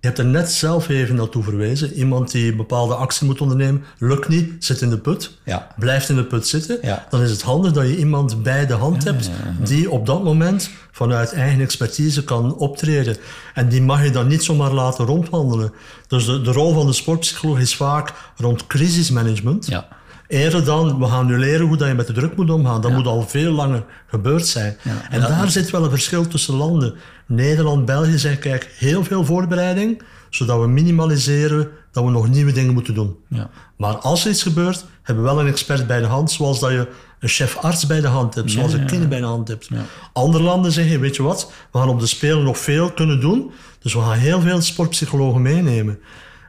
Je 0.01 0.07
hebt 0.07 0.19
er 0.19 0.25
net 0.25 0.51
zelf 0.51 0.89
even 0.89 1.15
naartoe 1.15 1.43
verwezen. 1.43 1.93
Iemand 1.93 2.31
die 2.31 2.51
een 2.51 2.57
bepaalde 2.57 2.95
actie 2.95 3.27
moet 3.27 3.41
ondernemen, 3.41 3.85
lukt 3.99 4.29
niet, 4.29 4.65
zit 4.65 4.81
in 4.81 4.91
de 4.91 4.99
put, 4.99 5.39
Ja. 5.45 5.67
blijft 5.79 6.09
in 6.09 6.17
de 6.17 6.25
put 6.25 6.47
zitten. 6.47 6.79
Ja. 6.83 7.07
Dan 7.11 7.23
is 7.23 7.31
het 7.31 7.43
handig 7.43 7.73
dat 7.73 7.87
je 7.87 7.97
iemand 7.97 8.43
bij 8.43 8.67
de 8.67 8.73
hand 8.75 9.05
hebt 9.05 9.31
die 9.65 9.91
op 9.91 10.07
dat 10.07 10.25
moment 10.25 10.71
vanuit 10.93 11.33
eigen 11.33 11.61
expertise 11.61 12.25
kan 12.25 12.55
optreden. 12.57 13.17
En 13.55 13.69
die 13.69 13.83
mag 13.83 14.05
je 14.05 14.11
dan 14.11 14.27
niet 14.27 14.45
zomaar 14.45 14.73
laten 14.73 15.05
rondwandelen. 15.05 15.73
Dus 16.07 16.25
de, 16.27 16.41
de 16.41 16.53
rol 16.53 16.75
van 16.75 16.87
de 16.87 16.93
sportpsycholoog 16.93 17.59
is 17.59 17.77
vaak 17.77 18.13
rond 18.37 18.67
crisismanagement. 18.67 19.67
Ja. 19.67 19.89
Eerder 20.29 20.65
dan, 20.65 20.99
we 20.99 21.07
gaan 21.07 21.27
nu 21.27 21.39
leren 21.39 21.67
hoe 21.67 21.77
dat 21.77 21.89
je 21.89 21.95
met 21.95 22.07
de 22.07 22.13
druk 22.13 22.37
moet 22.37 22.51
omgaan. 22.51 22.81
Dat 22.81 22.93
moet 22.93 23.07
al 23.07 23.29
veel 23.29 23.53
langer 23.53 23.85
gebeurd 24.07 24.47
zijn. 24.47 24.77
En 25.11 25.21
daar 25.21 25.51
zit 25.51 25.71
wel 25.71 25.85
een 25.85 25.91
verschil 25.91 26.27
tussen 26.27 26.55
landen. 26.55 26.95
Nederland, 27.27 27.85
België 27.85 28.19
zeggen, 28.19 28.41
kijk, 28.41 28.71
heel 28.79 29.05
veel 29.05 29.25
voorbereiding, 29.25 30.03
zodat 30.31 30.61
we 30.61 30.67
minimaliseren 30.67 31.69
dat 31.93 32.05
we 32.05 32.11
nog 32.11 32.29
nieuwe 32.29 32.53
dingen 32.53 32.73
moeten 32.73 32.95
doen. 32.95 33.17
Ja. 33.29 33.51
Maar 33.77 33.97
als 33.97 34.25
er 34.25 34.31
iets 34.31 34.43
gebeurt, 34.43 34.85
hebben 35.03 35.25
we 35.25 35.31
wel 35.31 35.41
een 35.41 35.47
expert 35.47 35.87
bij 35.87 36.01
de 36.01 36.07
hand, 36.07 36.31
zoals 36.31 36.61
dat 36.61 36.71
je 36.71 36.89
een 37.21 37.29
chef-arts 37.29 37.87
bij 37.87 38.01
de 38.01 38.07
hand 38.07 38.35
hebt, 38.35 38.51
zoals 38.51 38.73
een 38.73 38.87
kind 38.87 39.09
bij 39.09 39.21
de 39.21 39.27
hand 39.27 39.49
hebt. 39.49 39.69
Andere 40.13 40.45
landen 40.45 40.73
zeggen, 40.73 41.01
weet 41.01 41.17
je 41.17 41.23
wat, 41.23 41.53
we 41.73 41.79
gaan 41.79 41.89
op 41.89 42.01
de 42.01 42.07
Spelen 42.07 42.43
nog 42.43 42.59
veel 42.59 42.91
kunnen 42.91 43.21
doen, 43.21 43.51
dus 43.79 43.95
we 43.95 44.01
gaan 44.01 44.19
heel 44.19 44.41
veel 44.41 44.61
sportpsychologen 44.61 45.43
meenemen. 45.43 45.99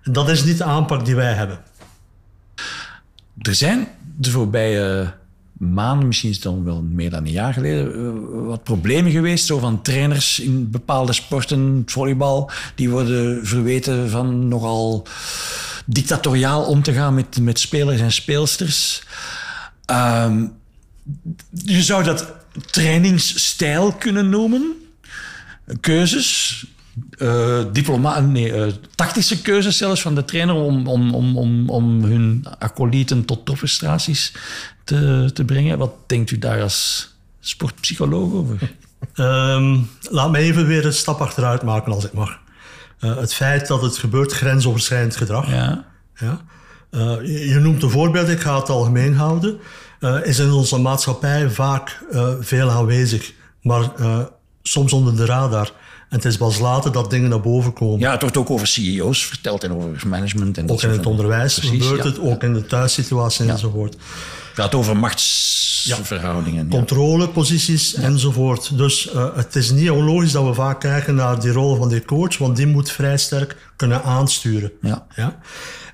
En 0.03 0.11
dat 0.11 0.29
is 0.29 0.43
niet 0.43 0.57
de 0.57 0.63
aanpak 0.63 1.05
die 1.05 1.15
wij 1.15 1.33
hebben. 1.33 1.59
Er 3.41 3.55
zijn 3.55 3.87
de 4.17 4.31
voorbije 4.31 5.13
maanden, 5.59 6.07
misschien 6.07 6.29
is 6.29 6.35
het 6.35 6.43
dan 6.43 6.63
wel 6.63 6.81
meer 6.81 7.09
dan 7.09 7.25
een 7.25 7.31
jaar 7.31 7.53
geleden, 7.53 7.93
eh, 7.93 8.45
wat 8.47 8.63
problemen 8.63 9.11
geweest. 9.11 9.45
Zo 9.45 9.59
van 9.59 9.81
trainers 9.81 10.39
in 10.39 10.71
bepaalde 10.71 11.13
sporten, 11.13 11.83
volleybal, 11.85 12.51
die 12.75 12.89
worden 12.89 13.47
verweten 13.47 14.09
van 14.09 14.47
nogal 14.47 15.07
dictatoriaal 15.85 16.63
om 16.65 16.83
te 16.83 16.93
gaan 16.93 17.13
met, 17.13 17.39
met 17.41 17.59
spelers 17.59 18.01
en 18.01 18.11
speelsters. 18.11 19.03
Ehm, 19.85 20.45
je 21.49 21.83
zou 21.83 22.03
dat 22.03 22.33
trainingsstijl 22.71 23.93
kunnen 23.93 24.29
noemen. 24.29 24.73
Keuzes, 25.79 26.65
eh, 27.19 27.59
diploma 27.71 28.19
nee, 28.19 28.53
eh, 28.53 28.73
tactische 28.95 29.41
keuzes 29.41 29.77
zelfs 29.77 30.01
van 30.01 30.15
de 30.15 30.25
trainer 30.25 30.55
om, 30.55 30.87
om, 30.87 31.13
om, 31.15 31.37
om, 31.37 31.69
om 31.69 32.03
hun 32.03 32.45
acolyten 32.59 33.25
tot 33.25 33.45
topprestaties 33.45 34.33
te, 34.83 35.29
te 35.33 35.45
brengen. 35.45 35.77
Wat 35.77 35.91
denkt 36.07 36.31
u 36.31 36.37
daar 36.39 36.61
als 36.61 37.09
sportpsycholoog 37.39 38.33
over? 38.33 38.57
Ehm, 39.13 39.77
laat 40.01 40.31
me 40.31 40.37
even 40.37 40.67
weer 40.67 40.85
een 40.85 40.93
stap 40.93 41.19
achteruit 41.21 41.63
maken 41.63 41.93
als 41.93 42.05
ik 42.05 42.13
mag. 42.13 42.39
Eh, 42.99 43.17
het 43.17 43.33
feit 43.33 43.67
dat 43.67 43.81
het 43.81 43.97
gebeurt 43.97 44.31
grensoverschrijdend 44.31 45.15
gedrag. 45.15 45.49
Ja, 45.49 45.85
Ja. 46.15 46.41
Eh, 46.89 47.15
je, 47.21 47.47
je 47.49 47.59
noemt 47.59 47.83
een 47.83 47.89
voorbeeld, 47.89 48.29
ik 48.29 48.39
ga 48.39 48.59
het 48.59 48.69
algemeen 48.69 49.15
houden. 49.15 49.59
eh, 49.99 50.17
is 50.23 50.39
in 50.39 50.51
onze 50.51 50.77
maatschappij 50.79 51.49
vaak 51.49 51.99
eh, 52.11 52.29
veel 52.39 52.69
aanwezig, 52.69 53.33
maar 53.61 53.95
eh, 53.95 54.19
soms 54.63 54.93
onder 54.93 55.15
de 55.15 55.25
radar. 55.25 55.71
En 56.09 56.15
het 56.15 56.25
is 56.25 56.37
pas 56.37 56.59
later 56.59 56.91
dat 56.91 57.09
dingen 57.09 57.29
naar 57.29 57.41
boven 57.41 57.73
komen. 57.73 57.99
ja 57.99 58.11
het 58.11 58.21
wordt 58.21 58.37
ook 58.37 58.49
over 58.49 58.67
CEO's 58.67 59.25
verteld 59.25 59.63
en 59.63 59.71
over 59.73 60.07
management. 60.07 60.57
En 60.57 60.69
ook 60.69 60.81
in 60.81 60.89
het 60.89 61.05
onderwijs 61.05 61.59
Precies, 61.59 61.85
gebeurt 61.85 62.03
ja. 62.03 62.09
het, 62.09 62.19
ook 62.19 62.43
in 62.43 62.53
de 62.53 62.65
thuissituatie 62.65 63.49
enzovoort. 63.49 63.93
Het 63.93 64.01
gaat 64.53 64.75
over 64.75 64.97
machtsverhoudingen. 64.97 66.63
Ja. 66.63 66.69
controleposities 66.69 67.93
enzovoort. 67.93 68.77
Dus 68.77 69.11
eh, 69.11 69.35
het 69.35 69.55
is 69.55 69.71
niet 69.71 69.89
onlogisch 69.89 70.31
dat 70.31 70.45
we 70.45 70.53
vaak 70.53 70.79
kijken 70.79 71.15
naar 71.15 71.39
die 71.39 71.51
rol 71.51 71.75
van 71.75 71.89
die 71.89 72.05
coach, 72.05 72.37
want 72.37 72.55
die 72.55 72.67
moet 72.67 72.91
vrij 72.91 73.17
sterk 73.17 73.55
kunnen 73.75 74.03
aansturen. 74.03 74.71
Ja. 74.81 75.05
Ja? 75.15 75.39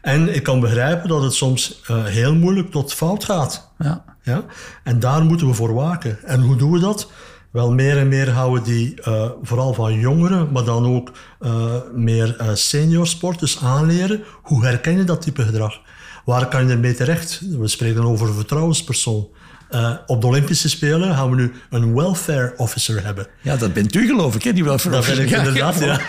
En 0.02 0.36
ik 0.36 0.44
kan 0.44 0.60
begrijpen 0.60 1.10
dat 1.10 1.24
het 1.24 1.34
soms 1.34 1.82
eh, 1.88 2.06
heel 2.06 2.36
moeilijk 2.36 2.72
tot 2.72 2.94
fout 2.94 3.24
gaat. 3.24 3.72
Ja. 3.78 4.04
Ja? 4.24 4.44
En 4.84 5.00
daar 5.00 5.24
moeten 5.24 5.48
we 5.48 5.54
voor 5.54 5.74
waken. 5.74 6.18
En 6.24 6.42
hoe 6.42 6.56
doen 6.56 6.72
we 6.72 6.80
dat? 6.80 7.08
Wel, 7.56 7.74
meer 7.74 7.98
en 7.98 8.08
meer 8.08 8.30
houden 8.30 8.64
die 8.64 9.02
eh, 9.02 9.30
vooral 9.42 9.74
van 9.74 9.94
jongeren, 9.94 10.52
maar 10.52 10.64
dan 10.64 10.86
ook 10.86 11.12
eh, 11.40 11.76
meer 11.94 12.36
eh 12.38 12.50
senior 12.54 13.08
sporters 13.08 13.60
aanleren. 13.60 14.24
Hoe 14.42 14.66
herken 14.66 14.98
je 14.98 15.04
dat 15.04 15.22
type 15.22 15.42
gedrag? 15.42 15.82
Waar 16.26 16.48
kan 16.48 16.68
je 16.68 16.74
ermee 16.74 16.94
terecht? 16.94 17.42
We 17.60 17.68
spreken 17.68 18.04
over 18.04 18.34
vertrouwenspersoon. 18.34 19.28
Eh, 19.70 19.92
op 20.06 20.22
de 20.22 20.28
Olympische 20.28 20.70
Spelen 20.70 21.16
gaan 21.16 21.30
we 21.30 21.36
nu 21.36 21.54
een 21.70 21.96
welfare 21.96 22.54
officer 22.58 23.04
hebben. 23.04 23.28
ja, 23.42 23.56
dat 23.56 23.74
bent 23.74 23.96
u 23.96 24.08
geloof 24.08 24.36
ik, 24.36 24.44
hè? 24.44 24.54
Die 24.54 24.64
wel 24.64 24.78
Dat 24.90 25.06
ben 25.06 25.20
ik 25.20 25.30
inderdaad, 25.30 25.80
ja. 25.80 26.00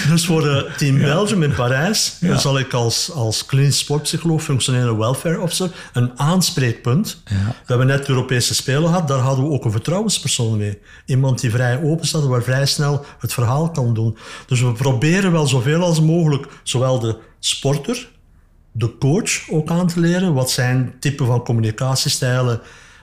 dus 0.10 0.26
voor 0.26 0.42
de 0.42 0.70
Team 0.76 0.98
Belgium 0.98 1.42
in 1.42 1.54
Parijs 1.54 2.18
zal 2.36 2.58
ik 2.58 2.72
als, 2.72 3.10
als 3.12 3.46
klinisch 3.46 3.78
sportpsycholoog 3.78 4.42
functionele 4.42 4.96
welfare 4.96 5.40
officer 5.40 5.70
een 5.92 6.18
aanspreekpunt. 6.18 7.22
We 7.24 7.34
hebben 7.66 7.86
net 7.86 8.06
de 8.06 8.12
Europese 8.12 8.54
Spelen 8.54 8.88
gehad, 8.88 9.08
daar 9.08 9.18
hadden 9.18 9.44
we 9.44 9.50
ook 9.50 9.64
een 9.64 9.70
vertrouwenspersoon 9.70 10.56
mee. 10.56 10.78
Iemand 11.06 11.40
die 11.40 11.50
vrij 11.50 11.82
open 11.82 12.06
staat, 12.06 12.24
waar 12.24 12.42
vrij 12.42 12.66
snel 12.66 13.04
het 13.18 13.32
verhaal 13.32 13.70
kan 13.70 13.94
doen. 13.94 14.18
Dus 14.46 14.60
we 14.60 14.72
proberen 14.72 15.32
wel 15.32 15.46
zoveel 15.46 15.82
als 15.82 16.00
mogelijk, 16.00 16.46
zowel 16.62 16.98
de 16.98 17.16
sporter, 17.38 18.08
de 18.78 18.98
coach 18.98 19.50
ook 19.50 19.70
aan 19.70 19.86
te 19.86 20.00
leren. 20.00 20.34
Wat 20.34 20.50
zijn 20.50 20.94
typen 21.00 21.26
van 21.26 21.44
communicatiestijlen 21.44 22.60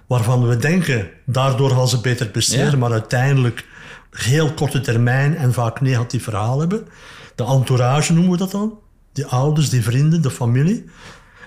waarvan 0.07 0.47
we 0.47 0.57
denken, 0.57 1.09
daardoor 1.25 1.69
gaan 1.69 1.87
ze 1.87 2.01
beter 2.01 2.27
presteren, 2.27 2.71
Ja. 2.71 2.77
maar 2.77 2.91
uiteindelijk 2.91 3.65
heel 4.11 4.53
korte 4.53 4.81
termijn 4.81 5.37
en 5.37 5.53
vaak 5.53 5.81
negatief 5.81 6.23
verhaal 6.23 6.59
hebben. 6.59 6.87
De 7.35 7.43
entourage 7.45 8.13
noemen 8.13 8.31
we 8.31 8.37
dat 8.37 8.51
dan. 8.51 8.79
Die 9.13 9.25
ouders, 9.25 9.69
die 9.69 9.83
vrienden, 9.83 10.21
de 10.21 10.31
familie. 10.31 10.85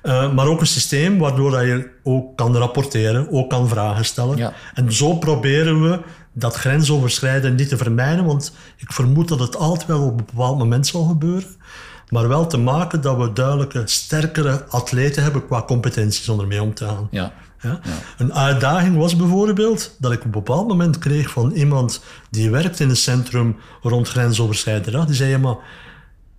Uh, 0.03 0.33
maar 0.33 0.47
ook 0.47 0.61
een 0.61 0.67
systeem 0.67 1.19
waardoor 1.19 1.51
dat 1.51 1.63
je 1.63 1.91
ook 2.03 2.37
kan 2.37 2.57
rapporteren, 2.57 3.31
ook 3.31 3.51
kan 3.51 3.69
vragen 3.69 4.05
stellen. 4.05 4.37
Ja. 4.37 4.53
En 4.75 4.93
zo 4.93 5.17
proberen 5.17 5.83
we 5.83 6.01
dat 6.33 6.55
grensoverschrijden 6.55 7.55
niet 7.55 7.69
te 7.69 7.77
vermijden, 7.77 8.25
want 8.25 8.53
ik 8.77 8.93
vermoed 8.93 9.29
dat 9.29 9.39
het 9.39 9.57
altijd 9.57 9.87
wel 9.87 10.03
op 10.03 10.11
een 10.11 10.27
bepaald 10.27 10.59
moment 10.59 10.87
zal 10.87 11.05
gebeuren. 11.05 11.57
Maar 12.09 12.29
wel 12.29 12.47
te 12.47 12.57
maken 12.57 13.01
dat 13.01 13.17
we 13.17 13.33
duidelijke, 13.33 13.83
sterkere 13.85 14.65
atleten 14.65 15.23
hebben 15.23 15.47
qua 15.47 15.63
competenties 15.63 16.29
om 16.29 16.41
ermee 16.41 16.63
om 16.63 16.75
te 16.75 16.85
gaan. 16.85 17.09
Ja. 17.11 17.33
Ja? 17.61 17.81
Een 18.19 18.35
uitdaging 18.35 18.97
was 18.97 19.17
bijvoorbeeld 19.17 19.95
dat 19.99 20.13
ik 20.13 20.19
op 20.19 20.25
een 20.25 20.31
bepaald 20.31 20.69
moment 20.69 20.99
kreeg 20.99 21.31
van 21.31 21.53
iemand 21.53 22.03
die 22.31 22.51
werkt 22.51 22.81
in 22.81 22.89
een 22.89 22.97
centrum 22.97 23.57
rond 23.83 24.09
grensoverschrijdend 24.09 25.07
Die 25.07 25.17
zei, 25.17 25.39
maar 25.39 25.57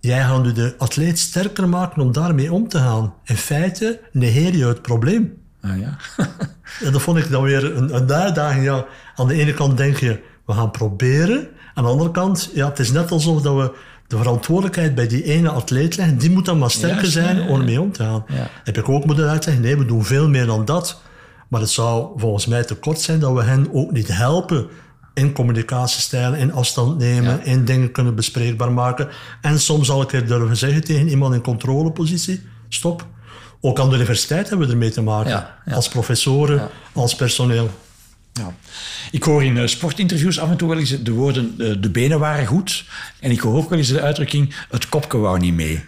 jij 0.00 0.22
gaat 0.22 0.42
nu 0.42 0.52
de 0.52 0.74
atleet 0.78 1.18
sterker 1.18 1.68
maken 1.68 2.02
om 2.02 2.12
daarmee 2.12 2.52
om 2.52 2.68
te 2.68 2.78
gaan. 2.78 3.14
In 3.24 3.36
feite 3.36 4.00
negeer 4.12 4.56
je 4.56 4.66
het 4.66 4.82
probleem. 4.82 5.36
Ah, 5.62 5.78
ja. 5.80 5.96
en 6.84 6.92
dat 6.92 7.02
vond 7.02 7.18
ik 7.18 7.30
dan 7.30 7.42
weer 7.42 7.76
een, 7.76 7.94
een 7.94 8.12
uitdaging. 8.12 8.64
Ja, 8.64 8.86
aan 9.14 9.28
de 9.28 9.34
ene 9.34 9.54
kant 9.54 9.76
denk 9.76 9.96
je, 9.96 10.22
we 10.46 10.52
gaan 10.52 10.70
proberen. 10.70 11.48
Aan 11.74 11.84
de 11.84 11.90
andere 11.90 12.10
kant, 12.10 12.50
ja, 12.54 12.68
het 12.68 12.78
is 12.78 12.92
net 12.92 13.10
alsof 13.10 13.42
dat 13.42 13.54
we 13.54 13.72
de 14.08 14.16
verantwoordelijkheid 14.16 14.94
bij 14.94 15.06
die 15.06 15.24
ene 15.24 15.50
atleet 15.50 15.96
leggen. 15.96 16.18
Die 16.18 16.30
moet 16.30 16.44
dan 16.44 16.58
maar 16.58 16.70
sterker 16.70 17.06
zijn 17.06 17.40
om 17.40 17.58
ermee 17.58 17.80
om 17.80 17.92
te 17.92 18.02
gaan. 18.02 18.24
Ja. 18.28 18.50
Heb 18.64 18.78
ik 18.78 18.88
ook 18.88 19.04
moeten 19.04 19.28
uitleggen, 19.28 19.62
nee, 19.62 19.76
we 19.76 19.84
doen 19.84 20.04
veel 20.04 20.28
meer 20.28 20.46
dan 20.46 20.64
dat. 20.64 21.00
Maar 21.48 21.60
het 21.60 21.70
zou 21.70 22.12
volgens 22.16 22.46
mij 22.46 22.64
te 22.64 22.74
kort 22.74 23.00
zijn 23.00 23.20
dat 23.20 23.32
we 23.32 23.42
hen 23.42 23.68
ook 23.72 23.90
niet 23.92 24.08
helpen 24.08 24.68
in 25.14 25.32
communicatiestijlen, 25.32 26.38
in 26.38 26.52
afstand 26.52 26.98
nemen, 26.98 27.44
in 27.44 27.64
dingen 27.64 27.92
kunnen 27.92 28.14
bespreekbaar 28.14 28.72
maken. 28.72 29.08
En 29.40 29.60
soms 29.60 29.86
zal 29.86 30.02
ik 30.02 30.12
er 30.12 30.26
durven 30.26 30.56
zeggen 30.56 30.84
tegen 30.84 31.08
iemand 31.08 31.34
in 31.34 31.40
controlepositie, 31.40 32.42
stop. 32.68 33.06
Ook 33.60 33.80
aan 33.80 33.88
de 33.88 33.94
universiteit 33.94 34.48
hebben 34.48 34.66
we 34.66 34.72
ermee 34.72 34.90
te 34.90 35.02
maken. 35.02 35.30
Ja, 35.30 35.58
ja. 35.64 35.74
Als 35.74 35.88
professoren, 35.88 36.68
als 36.92 37.14
personeel. 37.14 37.70
Ja. 38.38 38.54
Ik 39.10 39.22
hoor 39.22 39.44
in 39.44 39.56
uh, 39.56 39.66
sportinterviews 39.66 40.38
af 40.38 40.50
en 40.50 40.56
toe 40.56 40.68
wel 40.68 40.78
eens 40.78 41.02
de 41.02 41.12
woorden 41.12 41.54
uh, 41.58 41.74
de 41.80 41.90
benen 41.90 42.18
waren 42.18 42.46
goed. 42.46 42.84
En 43.20 43.30
ik 43.30 43.40
hoor 43.40 43.56
ook 43.56 43.70
wel 43.70 43.78
eens 43.78 43.88
de 43.88 44.00
uitdrukking 44.00 44.54
het 44.70 44.88
kopje 44.88 45.18
wou 45.18 45.38
niet 45.38 45.54
mee. 45.54 45.84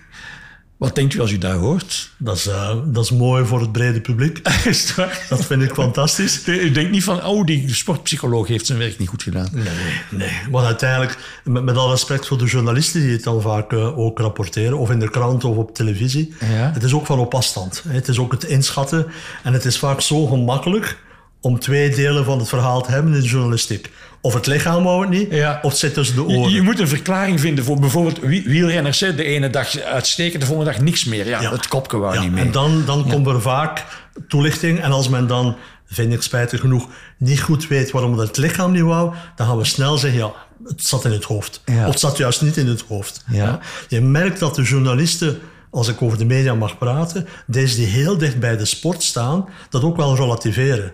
Wat 0.81 0.95
denkt 0.95 1.15
u 1.15 1.21
als 1.21 1.31
u 1.33 1.39
dat 1.39 1.53
hoort? 1.53 2.11
Dat 2.19 2.37
is, 2.37 2.47
uh, 2.47 2.77
dat 2.87 3.05
is 3.05 3.11
mooi 3.11 3.45
voor 3.45 3.61
het 3.61 3.73
brede 3.73 4.01
publiek. 4.01 4.39
is? 4.65 4.95
Dat 5.29 5.45
vind 5.47 5.63
ik 5.63 5.73
fantastisch. 5.73 6.47
U 6.47 6.71
denkt 6.71 6.91
niet 6.91 7.05
van, 7.05 7.25
oh, 7.25 7.47
die 7.47 7.75
sportpsycholoog 7.75 8.47
heeft 8.47 8.67
zijn 8.67 8.79
werk 8.79 8.99
niet 8.99 9.09
goed 9.09 9.23
gedaan. 9.23 9.49
Nee, 9.53 9.65
nee. 10.11 10.31
Want 10.51 10.67
uiteindelijk, 10.67 11.19
met, 11.45 11.63
met 11.65 11.77
alle 11.77 11.91
respect 11.91 12.27
voor 12.27 12.39
de 12.39 12.45
journalisten 12.45 13.01
die 13.01 13.13
het 13.13 13.23
dan 13.23 13.43
vaak 13.43 13.73
uh, 13.73 13.99
ook 13.99 14.19
rapporteren, 14.19 14.79
of 14.79 14.91
in 14.91 14.99
de 14.99 15.11
krant 15.11 15.45
of 15.45 15.57
op 15.57 15.75
televisie, 15.75 16.35
Ja. 16.41 16.71
het 16.73 16.83
is 16.83 16.93
ook 16.93 17.07
van 17.07 17.19
op 17.19 17.35
afstand. 17.35 17.85
Het 17.89 18.09
is 18.09 18.19
ook 18.19 18.33
het 18.33 18.45
inschatten. 18.45 19.07
En 19.43 19.53
het 19.53 19.65
is 19.65 19.79
vaak 19.79 20.01
zo 20.01 20.27
gemakkelijk 20.27 20.99
om 21.41 21.59
twee 21.59 21.91
delen 21.95 22.25
van 22.25 22.39
het 22.39 22.49
verhaal 22.49 22.83
te 22.83 22.91
hebben 22.91 23.15
in 23.15 23.21
de 23.21 23.27
journalistiek. 23.29 23.91
Of 24.21 24.35
het 24.35 24.47
lichaam 24.47 24.83
wou 24.85 25.01
het 25.01 25.11
niet, 25.11 25.29
Ja. 25.31 25.59
of 25.63 25.71
het 25.71 25.79
zit 25.81 25.95
tussen 25.95 26.17
de 26.17 26.23
oren. 26.25 26.53
je 26.53 26.63
moet 26.63 26.79
een 26.79 26.89
verklaring 26.89 27.41
vinden 27.41 27.65
voor 27.65 27.79
bijvoorbeeld 27.81 28.19
wie- 28.19 28.43
wielrenners. 28.47 28.99
De 28.99 29.25
ene 29.25 29.51
dag 29.51 29.79
uitstekend, 29.81 30.41
de 30.41 30.47
volgende 30.47 30.71
dag 30.73 30.81
niks 30.81 31.05
meer. 31.05 31.27
Ja, 31.27 31.41
Ja. 31.41 31.51
het 31.51 31.69
kopje 31.69 31.97
wou 31.99 32.15
Ja, 32.15 32.21
niet 32.21 32.33
mee. 32.33 32.45
En 32.45 32.53
dan, 32.53 32.83
dan 32.87 33.09
komt 33.09 33.27
er 33.27 33.41
vaak 33.43 33.85
toelichting. 34.29 34.81
En 34.81 34.91
als 34.91 35.09
men 35.09 35.27
dan, 35.27 35.57
vind 35.87 36.13
ik 36.13 36.23
spijtig 36.23 36.61
genoeg, 36.61 36.89
niet 37.19 37.41
goed 37.41 37.69
weet 37.69 37.91
waarom 37.91 38.19
het 38.19 38.37
lichaam 38.37 38.73
niet 38.73 38.83
wou, 38.83 39.15
dan 39.37 39.47
gaan 39.47 39.57
we 39.59 39.65
snel 39.65 39.99
zeggen, 39.99 40.19
ja, 40.21 40.33
het 40.65 40.85
zat 40.87 41.05
in 41.05 41.13
het 41.13 41.25
hoofd. 41.25 41.63
Ja. 41.65 41.85
Of 41.85 41.91
het 41.91 42.01
zat 42.01 42.17
juist 42.17 42.43
niet 42.43 42.57
in 42.57 42.67
het 42.67 42.85
hoofd. 42.89 43.25
Ja. 43.31 43.59
Je 43.89 44.01
merkt 44.01 44.39
dat 44.39 44.55
de 44.55 44.63
journalisten, 44.63 45.39
als 45.71 45.89
ik 45.89 46.03
over 46.03 46.19
de 46.19 46.25
media 46.25 46.55
mag 46.55 46.79
praten, 46.79 47.27
deze 47.47 47.77
die 47.77 47.87
heel 47.87 48.19
dicht 48.19 48.39
bij 48.41 48.57
de 48.57 48.65
sport 48.65 49.03
staan, 49.03 49.49
dat 49.71 49.83
ook 49.83 49.97
wel 49.97 50.17
relativeren. 50.17 50.93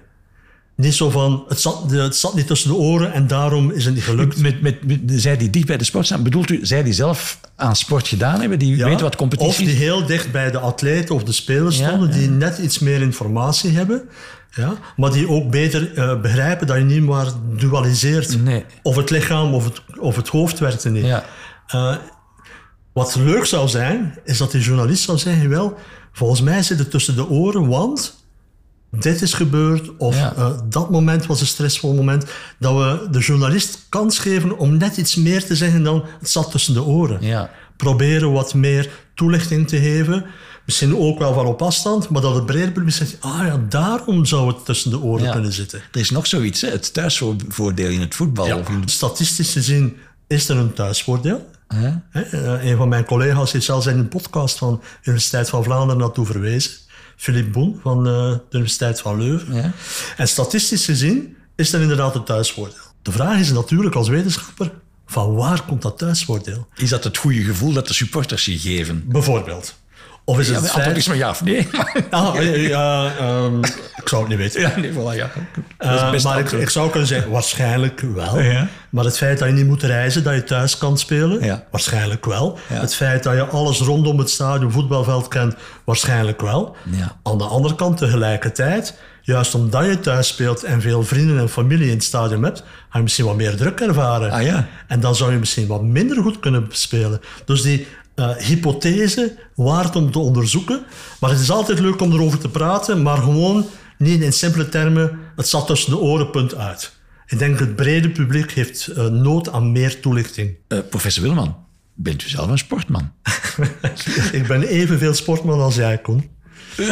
Niet 0.77 0.95
zo 0.95 1.11
van, 1.11 1.45
het 1.49 1.61
zat, 1.61 1.91
het 1.91 2.17
zat 2.17 2.35
niet 2.35 2.47
tussen 2.47 2.69
de 2.69 2.75
oren 2.77 3.12
en 3.12 3.27
daarom 3.27 3.71
is 3.71 3.85
het 3.85 3.95
niet 3.95 4.03
gelukt. 4.05 4.39
Met, 4.39 4.61
met, 4.62 4.85
met, 4.87 5.01
zij 5.07 5.37
die 5.37 5.51
dicht 5.51 5.67
bij 5.67 5.77
de 5.77 5.85
sport 5.85 6.07
staan, 6.07 6.23
bedoelt 6.23 6.51
u 6.51 6.59
zij 6.67 6.83
die 6.83 6.93
zelf 6.93 7.41
aan 7.57 7.77
sport 7.77 8.09
gedaan 8.09 8.41
hebben? 8.41 8.59
Die 8.59 8.77
Ja, 8.77 8.85
weten 8.85 9.03
wat 9.03 9.17
competitie 9.17 9.51
Of 9.51 9.57
die 9.57 9.67
is? 9.69 9.79
heel 9.79 10.07
dicht 10.07 10.33
bij 10.33 10.51
de 10.51 10.59
atleten 10.59 11.15
of 11.15 11.25
de 11.25 11.33
spelers 11.33 11.79
Ja, 11.79 11.87
stonden, 11.89 12.09
ja. 12.09 12.15
die 12.15 12.29
net 12.29 12.59
iets 12.59 12.79
meer 12.79 13.01
informatie 13.01 13.71
hebben. 13.71 14.09
Ja, 14.51 14.75
maar 14.97 15.12
die 15.12 15.29
ook 15.29 15.51
beter 15.51 15.95
eh, 15.95 16.21
begrijpen 16.21 16.67
dat 16.67 16.77
je 16.77 16.83
niet 16.85 17.03
maar 17.03 17.27
dualiseert. 17.57 18.43
Nee. 18.45 18.65
Of 18.83 18.97
het 18.97 19.11
lichaam 19.11 19.55
of 19.55 19.65
het, 19.65 19.83
of 19.99 20.17
het 20.17 20.29
hoofd 20.29 20.59
werkte 20.59 20.91
niet. 20.91 21.05
Ja. 21.05 21.25
Eh, 21.67 21.97
wat 22.93 23.15
leuk 23.15 23.45
zou 23.45 23.69
zijn, 23.69 24.19
is 24.25 24.39
dat 24.39 24.51
die 24.51 24.61
journalist 24.61 25.03
zou 25.03 25.19
zeggen, 25.19 25.49
wel, 25.49 25.77
volgens 26.12 26.41
mij 26.41 26.62
zit 26.62 26.79
het 26.79 26.91
tussen 26.91 27.15
de 27.17 27.29
oren, 27.29 27.67
want 27.69 28.15
dit 28.90 29.22
is 29.22 29.33
gebeurd, 29.35 29.96
of 29.96 30.16
Ja. 30.16 30.35
eh, 30.37 30.51
dat 30.68 30.90
moment 30.90 31.27
was 31.27 31.40
een 31.40 31.46
stressvol 31.46 31.94
moment, 31.94 32.25
dat 32.59 32.75
we 32.75 33.09
de 33.11 33.18
journalist 33.18 33.87
kans 33.88 34.18
geven 34.18 34.59
om 34.59 34.77
net 34.77 34.96
iets 34.96 35.14
meer 35.14 35.44
te 35.44 35.57
zeggen 35.57 35.83
dan 35.83 36.05
het 36.20 36.31
zat 36.31 36.51
tussen 36.51 36.75
de 36.75 36.83
oren. 36.83 37.18
Ja. 37.22 37.51
Proberen 37.77 38.33
wat 38.33 38.55
meer 38.55 38.90
toelichting 39.14 39.68
te 39.68 39.79
geven, 39.79 40.25
misschien 40.66 40.96
ook 40.96 41.18
wel 41.18 41.35
van 41.35 41.46
op 41.46 41.62
afstand, 41.62 42.09
maar 42.09 42.22
dat 42.22 42.35
het 42.35 42.46
breder 42.46 42.72
publiek 42.72 42.94
zegt, 42.94 43.16
ah 43.20 43.40
ja, 43.46 43.61
daarom 43.68 44.25
zou 44.25 44.46
het 44.49 44.64
tussen 44.64 44.90
de 44.90 45.01
oren 45.01 45.25
Ja. 45.25 45.33
kunnen 45.33 45.53
zitten. 45.53 45.81
Er 45.92 46.01
is 46.01 46.11
nog 46.11 46.27
zoiets, 46.27 46.61
hè? 46.61 46.68
het 46.70 46.92
thuisvoordeel 46.92 47.90
in 47.90 48.01
het 48.01 48.14
voetbal. 48.14 48.46
Ja, 48.46 48.57
Of 48.59 48.68
in- 48.68 48.83
statistisch 48.88 49.53
gezien 49.53 49.96
is 50.27 50.49
er 50.49 50.57
een 50.57 50.72
thuisvoordeel. 50.72 51.49
Hè, 51.68 51.90
eh, 52.20 52.70
Een 52.70 52.77
van 52.77 52.88
mijn 52.88 53.05
collega's 53.05 53.53
heeft 53.53 53.64
zelfs 53.64 53.87
in 53.87 53.99
een 53.99 54.09
podcast 54.09 54.59
van 54.59 54.81
de 54.81 54.87
Universiteit 55.11 55.49
van 55.49 55.64
Vlaanderen 55.64 56.01
naartoe 56.01 56.27
verwezen. 56.27 56.70
Philippe 57.16 57.50
Boen 57.50 57.79
van 57.83 57.98
eh, 58.07 58.12
de 58.12 58.40
Universiteit 58.50 59.00
van 59.00 59.18
Leuven. 59.18 59.55
Ja. 59.55 59.72
En 60.16 60.29
statistisch 60.29 60.85
gezien 60.85 61.37
is 61.57 61.72
er 61.72 61.81
inderdaad 61.81 62.14
een 62.14 62.24
thuisvoordeel. 62.24 62.85
De 63.02 63.12
vraag 63.12 63.38
is 63.38 63.52
natuurlijk 63.52 63.94
als 63.94 64.09
wetenschapper, 64.09 64.72
van 65.07 65.35
waar 65.35 65.62
komt 65.62 65.83
dat 65.83 65.98
thuisvoordeel? 65.98 66.68
Is 66.76 66.88
dat 66.88 67.05
het 67.05 67.16
goede 67.16 67.42
gevoel 67.42 67.72
dat 67.72 67.87
de 67.87 67.94
supporters 67.94 68.44
je 68.44 68.59
geven? 68.59 69.02
Bijvoorbeeld. 69.07 69.76
Of 70.29 70.39
is 70.39 70.49
Ja, 70.49 70.55
het 70.61 70.71
antwoord 70.71 70.97
is 70.97 71.07
maar 71.09 71.17
ja 71.17 71.31
of 71.31 71.45
nee. 71.45 71.69
Ah, 72.11 72.35
ja, 72.69 73.12
ehm, 73.19 73.59
ik 73.97 74.09
zou 74.09 74.21
het 74.21 74.31
niet 74.31 74.39
weten. 74.39 74.61
ja, 74.61 74.73
nee, 74.77 74.91
voilà, 74.93 75.17
ja. 75.17 75.31
Eh, 75.79 76.11
best 76.11 76.25
maar 76.25 76.39
ik, 76.55 76.71
zou 76.71 76.91
kunnen 76.91 77.09
zeggen, 77.09 77.31
waarschijnlijk 77.31 78.01
wel. 78.15 78.41
Ja. 78.41 78.69
Maar 78.91 79.05
het 79.05 79.17
feit 79.17 79.39
dat 79.39 79.49
je 79.49 79.55
niet 79.55 79.67
moet 79.67 79.83
reizen, 79.83 80.23
dat 80.25 80.35
je 80.35 80.45
thuis 80.45 80.79
kan 80.79 80.99
spelen, 80.99 81.45
Ja. 81.45 81.65
waarschijnlijk 81.71 82.25
wel. 82.25 82.59
Het 82.73 82.95
feit 82.95 83.23
dat 83.23 83.35
je 83.35 83.45
alles 83.47 83.81
rondom 83.81 84.19
het 84.19 84.31
stadion, 84.31 84.71
voetbalveld 84.73 85.29
kent, 85.29 85.55
waarschijnlijk 85.85 86.41
wel. 86.41 86.77
Ja. 86.91 87.17
Aan 87.23 87.39
de 87.39 87.45
andere 87.45 87.75
kant 87.75 87.97
tegelijkertijd, 87.97 88.99
juist 89.23 89.55
omdat 89.55 89.85
je 89.85 90.01
thuis 90.01 90.29
speelt 90.29 90.62
en 90.65 90.81
veel 90.81 91.03
vrienden 91.03 91.39
en 91.39 91.49
familie 91.49 91.87
in 91.89 91.95
het 91.95 92.05
stadion 92.05 92.43
hebt, 92.43 92.59
ga 92.89 92.99
je 92.99 93.03
misschien 93.03 93.25
wat 93.25 93.37
meer 93.37 93.57
druk 93.57 93.81
ervaren. 93.81 94.31
Ah, 94.31 94.43
ja. 94.43 94.67
En 94.89 95.01
dan 95.01 95.15
zou 95.17 95.33
je 95.33 95.39
misschien 95.39 95.67
wat 95.67 95.83
minder 95.83 96.23
goed 96.23 96.41
kunnen 96.41 96.67
spelen. 96.71 97.21
Dus 97.45 97.62
die 97.62 97.87
eh, 98.16 98.37
hypothese 98.37 99.38
waard 99.55 99.96
om 99.96 100.11
te 100.11 100.18
onderzoeken. 100.18 100.85
Maar 101.20 101.31
het 101.31 101.40
is 101.40 101.50
altijd 101.50 101.79
leuk 101.79 102.00
om 102.00 102.12
erover 102.12 102.38
te 102.38 102.48
praten, 102.48 103.02
maar 103.02 103.16
gewoon 103.16 103.66
niet 103.98 104.22
in 104.22 104.33
simpele 104.33 104.68
termen, 104.68 105.18
het 105.37 105.48
zat 105.48 105.66
tussen 105.66 105.90
de 105.90 105.98
oren, 105.98 106.31
punt 106.31 106.55
uit. 106.55 106.92
Ik 107.26 107.38
denk 107.38 107.59
het 107.59 107.76
brede 107.76 108.11
publiek 108.11 108.52
heeft 108.52 108.87
eh, 108.87 109.07
nood 109.07 109.52
aan 109.52 109.72
meer 109.72 110.00
toelichting. 110.00 110.57
Eh, 110.68 110.79
professor 110.90 111.22
Wilman, 111.22 111.57
bent 111.94 112.24
u 112.24 112.29
zelf 112.29 112.48
een 112.48 112.59
sportman? 112.59 113.12
Ik 114.33 114.46
ben 114.46 114.62
evenveel 114.62 115.14
sportman 115.14 115.61
als 115.61 115.74
jij, 115.74 115.98
Koen. 115.98 116.31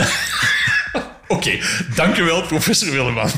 Oké, 1.28 1.58
dank 1.94 2.16
u 2.18 2.22
wel, 2.22 2.42
professor 2.42 2.90
Wilman. 2.90 3.30